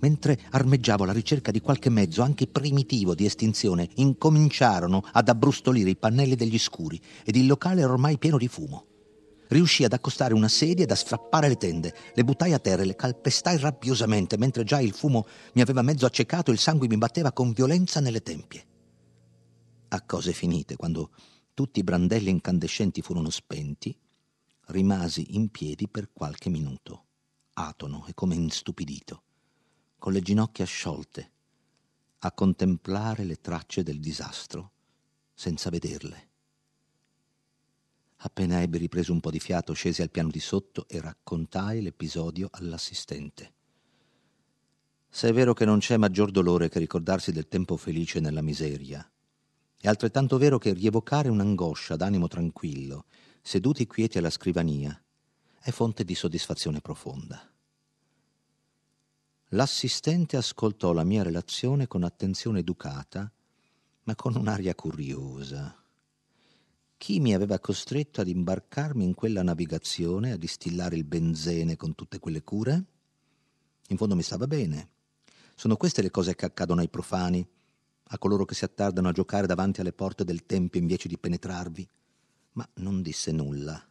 mentre 0.00 0.38
armeggiavo 0.50 1.04
alla 1.04 1.12
ricerca 1.12 1.50
di 1.50 1.60
qualche 1.60 1.90
mezzo, 1.90 2.22
anche 2.22 2.46
primitivo, 2.46 3.14
di 3.14 3.24
estinzione, 3.24 3.88
incominciarono 3.94 5.02
ad 5.12 5.28
abbrustolire 5.28 5.90
i 5.90 5.96
pannelli 5.96 6.34
degli 6.34 6.58
scuri 6.58 7.00
ed 7.24 7.36
il 7.36 7.46
locale 7.46 7.82
era 7.82 7.92
ormai 7.92 8.18
pieno 8.18 8.38
di 8.38 8.48
fumo. 8.48 8.86
Riuscii 9.48 9.86
ad 9.86 9.94
accostare 9.94 10.34
una 10.34 10.48
sedia 10.48 10.84
ed 10.84 10.90
a 10.90 10.94
strappare 10.94 11.48
le 11.48 11.56
tende. 11.56 11.94
Le 12.14 12.22
buttai 12.22 12.52
a 12.52 12.58
terra 12.58 12.82
e 12.82 12.84
le 12.84 12.96
calpestai 12.96 13.56
rabbiosamente, 13.58 14.36
mentre 14.36 14.62
già 14.62 14.78
il 14.78 14.92
fumo 14.92 15.26
mi 15.54 15.62
aveva 15.62 15.80
mezzo 15.80 16.04
accecato 16.04 16.50
e 16.50 16.54
il 16.54 16.60
sangue 16.60 16.86
mi 16.86 16.98
batteva 16.98 17.32
con 17.32 17.52
violenza 17.52 18.00
nelle 18.00 18.22
tempie. 18.22 18.66
A 19.88 20.02
cose 20.02 20.32
finite, 20.34 20.76
quando 20.76 21.10
tutti 21.54 21.80
i 21.80 21.84
brandelli 21.84 22.28
incandescenti 22.28 23.00
furono 23.00 23.30
spenti, 23.30 23.96
rimasi 24.66 25.34
in 25.34 25.48
piedi 25.48 25.88
per 25.88 26.10
qualche 26.12 26.50
minuto, 26.50 27.06
atono 27.54 28.04
e 28.06 28.12
come 28.12 28.34
instupidito 28.34 29.22
con 29.98 30.12
le 30.12 30.20
ginocchia 30.20 30.64
sciolte, 30.64 31.32
a 32.20 32.32
contemplare 32.32 33.24
le 33.24 33.40
tracce 33.40 33.82
del 33.82 34.00
disastro 34.00 34.72
senza 35.34 35.70
vederle. 35.70 36.26
Appena 38.22 38.60
ebbi 38.60 38.78
ripreso 38.78 39.12
un 39.12 39.20
po' 39.20 39.30
di 39.30 39.38
fiato, 39.38 39.72
scesi 39.72 40.02
al 40.02 40.10
piano 40.10 40.30
di 40.30 40.40
sotto 40.40 40.86
e 40.88 41.00
raccontai 41.00 41.80
l'episodio 41.82 42.48
all'assistente. 42.50 43.52
Se 45.08 45.28
è 45.28 45.32
vero 45.32 45.54
che 45.54 45.64
non 45.64 45.78
c'è 45.78 45.96
maggior 45.96 46.30
dolore 46.30 46.68
che 46.68 46.80
ricordarsi 46.80 47.30
del 47.30 47.48
tempo 47.48 47.76
felice 47.76 48.18
nella 48.18 48.42
miseria, 48.42 49.08
è 49.80 49.86
altrettanto 49.86 50.38
vero 50.38 50.58
che 50.58 50.72
rievocare 50.72 51.28
un'angoscia 51.28 51.94
d'animo 51.94 52.26
tranquillo, 52.26 53.04
seduti 53.40 53.86
quieti 53.86 54.18
alla 54.18 54.30
scrivania, 54.30 55.00
è 55.60 55.70
fonte 55.70 56.04
di 56.04 56.16
soddisfazione 56.16 56.80
profonda. 56.80 57.48
L'assistente 59.52 60.36
ascoltò 60.36 60.92
la 60.92 61.04
mia 61.04 61.22
relazione 61.22 61.86
con 61.86 62.02
attenzione 62.02 62.58
educata, 62.58 63.32
ma 64.02 64.14
con 64.14 64.36
un'aria 64.36 64.74
curiosa. 64.74 65.74
Chi 66.98 67.18
mi 67.18 67.32
aveva 67.32 67.58
costretto 67.58 68.20
ad 68.20 68.28
imbarcarmi 68.28 69.02
in 69.02 69.14
quella 69.14 69.42
navigazione, 69.42 70.32
a 70.32 70.36
distillare 70.36 70.96
il 70.96 71.04
benzene 71.04 71.76
con 71.76 71.94
tutte 71.94 72.18
quelle 72.18 72.42
cure? 72.42 72.84
In 73.88 73.96
fondo 73.96 74.14
mi 74.14 74.22
stava 74.22 74.46
bene. 74.46 74.90
Sono 75.54 75.76
queste 75.76 76.02
le 76.02 76.10
cose 76.10 76.34
che 76.34 76.44
accadono 76.44 76.82
ai 76.82 76.90
profani, 76.90 77.46
a 78.10 78.18
coloro 78.18 78.44
che 78.44 78.54
si 78.54 78.66
attardano 78.66 79.08
a 79.08 79.12
giocare 79.12 79.46
davanti 79.46 79.80
alle 79.80 79.94
porte 79.94 80.24
del 80.24 80.44
tempio 80.44 80.78
invece 80.78 81.08
di 81.08 81.16
penetrarvi. 81.16 81.88
Ma 82.52 82.68
non 82.74 83.00
disse 83.00 83.32
nulla. 83.32 83.82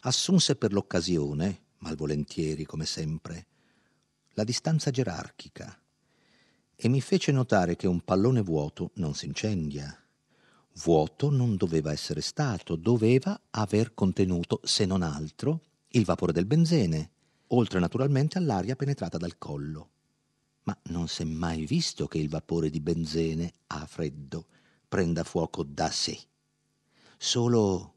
Assunse 0.00 0.56
per 0.56 0.72
l'occasione, 0.72 1.66
malvolentieri 1.78 2.64
come 2.64 2.84
sempre, 2.84 3.46
la 4.34 4.44
distanza 4.44 4.90
gerarchica 4.90 5.76
e 6.74 6.88
mi 6.88 7.00
fece 7.00 7.30
notare 7.30 7.76
che 7.76 7.86
un 7.86 8.00
pallone 8.00 8.40
vuoto 8.40 8.90
non 8.94 9.14
si 9.14 9.26
incendia. 9.26 9.96
Vuoto 10.82 11.30
non 11.30 11.56
doveva 11.56 11.92
essere 11.92 12.20
stato, 12.20 12.74
doveva 12.76 13.40
aver 13.50 13.94
contenuto, 13.94 14.60
se 14.64 14.84
non 14.84 15.02
altro, 15.02 15.60
il 15.90 16.04
vapore 16.04 16.32
del 16.32 16.46
benzene, 16.46 17.10
oltre 17.48 17.78
naturalmente 17.78 18.38
all'aria 18.38 18.74
penetrata 18.74 19.16
dal 19.16 19.38
collo. 19.38 19.90
Ma 20.64 20.76
non 20.84 21.06
s'è 21.06 21.24
mai 21.24 21.66
visto 21.66 22.08
che 22.08 22.18
il 22.18 22.28
vapore 22.28 22.68
di 22.68 22.80
benzene 22.80 23.52
a 23.68 23.86
freddo 23.86 24.46
prenda 24.88 25.22
fuoco 25.24 25.62
da 25.62 25.90
sé. 25.90 26.18
Solo 27.16 27.94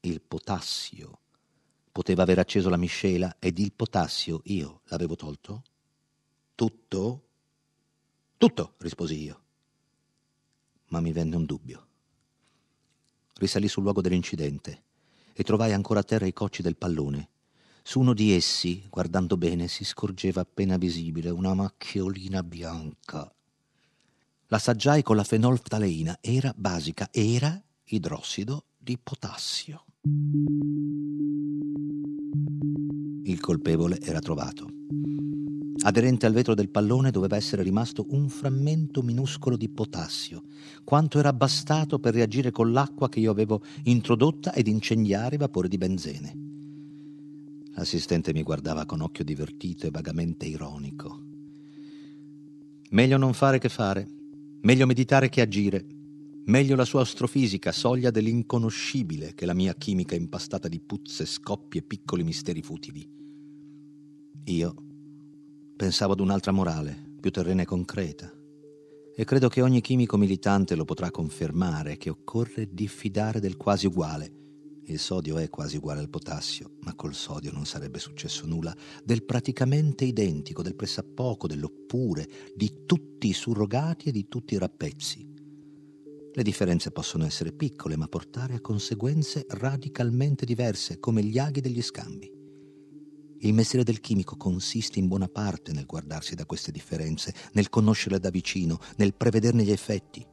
il 0.00 0.20
potassio 0.22 1.20
poteva 1.96 2.24
aver 2.24 2.38
acceso 2.38 2.68
la 2.68 2.76
miscela 2.76 3.36
ed 3.38 3.58
il 3.58 3.72
potassio 3.72 4.42
io 4.44 4.82
l'avevo 4.88 5.16
tolto? 5.16 5.62
Tutto? 6.54 7.28
Tutto, 8.36 8.74
risposi 8.76 9.22
io. 9.22 9.40
Ma 10.88 11.00
mi 11.00 11.10
venne 11.12 11.36
un 11.36 11.46
dubbio. 11.46 11.86
Risalì 13.36 13.66
sul 13.66 13.82
luogo 13.82 14.02
dell'incidente 14.02 14.82
e 15.32 15.42
trovai 15.42 15.72
ancora 15.72 16.00
a 16.00 16.02
terra 16.02 16.26
i 16.26 16.34
cocci 16.34 16.60
del 16.60 16.76
pallone. 16.76 17.30
Su 17.82 18.00
uno 18.00 18.12
di 18.12 18.34
essi, 18.34 18.86
guardando 18.90 19.38
bene, 19.38 19.66
si 19.66 19.82
scorgeva 19.82 20.42
appena 20.42 20.76
visibile 20.76 21.30
una 21.30 21.54
macchiolina 21.54 22.42
bianca. 22.42 23.34
L'assaggiai 24.48 25.02
con 25.02 25.16
la 25.16 25.24
fenolftaleina. 25.24 26.18
Era 26.20 26.52
basica, 26.54 27.08
era 27.10 27.58
idrossido 27.84 28.66
di 28.76 28.98
potassio. 28.98 29.85
Il 33.24 33.40
colpevole 33.40 34.00
era 34.00 34.20
trovato. 34.20 34.70
Aderente 35.82 36.26
al 36.26 36.32
vetro 36.32 36.54
del 36.54 36.70
pallone 36.70 37.10
doveva 37.10 37.36
essere 37.36 37.62
rimasto 37.62 38.06
un 38.10 38.28
frammento 38.28 39.02
minuscolo 39.02 39.56
di 39.56 39.68
potassio, 39.68 40.44
quanto 40.84 41.18
era 41.18 41.32
bastato 41.32 41.98
per 41.98 42.14
reagire 42.14 42.50
con 42.50 42.72
l'acqua 42.72 43.08
che 43.08 43.20
io 43.20 43.30
avevo 43.30 43.62
introdotta 43.84 44.52
ed 44.52 44.68
incendiare 44.68 45.34
i 45.34 45.38
vapori 45.38 45.68
di 45.68 45.78
benzene. 45.78 46.36
L'assistente 47.74 48.32
mi 48.32 48.42
guardava 48.42 48.86
con 48.86 49.00
occhio 49.00 49.24
divertito 49.24 49.86
e 49.86 49.90
vagamente 49.90 50.46
ironico. 50.46 51.20
Meglio 52.90 53.16
non 53.16 53.34
fare 53.34 53.58
che 53.58 53.68
fare, 53.68 54.08
meglio 54.62 54.86
meditare 54.86 55.28
che 55.28 55.40
agire, 55.40 55.84
meglio 56.46 56.76
la 56.76 56.84
sua 56.84 57.02
astrofisica, 57.02 57.72
soglia 57.72 58.10
dell'inconoscibile, 58.10 59.34
che 59.34 59.46
la 59.46 59.54
mia 59.54 59.74
chimica 59.74 60.14
impastata 60.14 60.68
di 60.68 60.80
puzze, 60.80 61.26
scoppi 61.26 61.78
e 61.78 61.82
piccoli 61.82 62.22
misteri 62.22 62.62
futili. 62.62 63.08
Io 64.44 64.74
pensavo 65.76 66.12
ad 66.12 66.20
un'altra 66.20 66.52
morale, 66.52 67.14
più 67.20 67.30
terrena 67.30 67.62
e 67.62 67.66
concreta. 67.66 68.32
E 69.18 69.24
credo 69.24 69.48
che 69.48 69.62
ogni 69.62 69.80
chimico 69.80 70.16
militante 70.16 70.74
lo 70.74 70.84
potrà 70.84 71.10
confermare 71.10 71.96
che 71.96 72.10
occorre 72.10 72.68
diffidare 72.70 73.40
del 73.40 73.56
quasi 73.56 73.86
uguale. 73.86 74.32
Il 74.84 75.00
sodio 75.00 75.38
è 75.38 75.48
quasi 75.48 75.78
uguale 75.78 76.00
al 76.00 76.10
potassio, 76.10 76.76
ma 76.82 76.94
col 76.94 77.14
sodio 77.14 77.50
non 77.50 77.66
sarebbe 77.66 77.98
successo 77.98 78.46
nulla. 78.46 78.76
Del 79.02 79.24
praticamente 79.24 80.04
identico, 80.04 80.62
del 80.62 80.76
pressappoco, 80.76 81.48
dell'oppure, 81.48 82.28
di 82.54 82.84
tutti 82.86 83.26
i 83.28 83.32
surrogati 83.32 84.10
e 84.10 84.12
di 84.12 84.28
tutti 84.28 84.54
i 84.54 84.58
rappezzi. 84.58 85.34
Le 86.36 86.42
differenze 86.42 86.90
possono 86.90 87.24
essere 87.24 87.50
piccole, 87.50 87.96
ma 87.96 88.08
portare 88.08 88.56
a 88.56 88.60
conseguenze 88.60 89.46
radicalmente 89.48 90.44
diverse, 90.44 90.98
come 90.98 91.22
gli 91.22 91.38
aghi 91.38 91.62
degli 91.62 91.80
scambi. 91.80 92.30
Il 93.38 93.54
mestiere 93.54 93.86
del 93.86 94.00
chimico 94.00 94.36
consiste 94.36 94.98
in 94.98 95.08
buona 95.08 95.28
parte 95.28 95.72
nel 95.72 95.86
guardarsi 95.86 96.34
da 96.34 96.44
queste 96.44 96.72
differenze, 96.72 97.32
nel 97.52 97.70
conoscerle 97.70 98.18
da 98.18 98.28
vicino, 98.28 98.78
nel 98.96 99.14
prevederne 99.14 99.62
gli 99.62 99.70
effetti. 99.70 100.26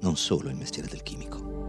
Non 0.00 0.16
solo 0.16 0.48
il 0.48 0.56
mestiere 0.56 0.88
del 0.88 1.02
chimico. 1.02 1.67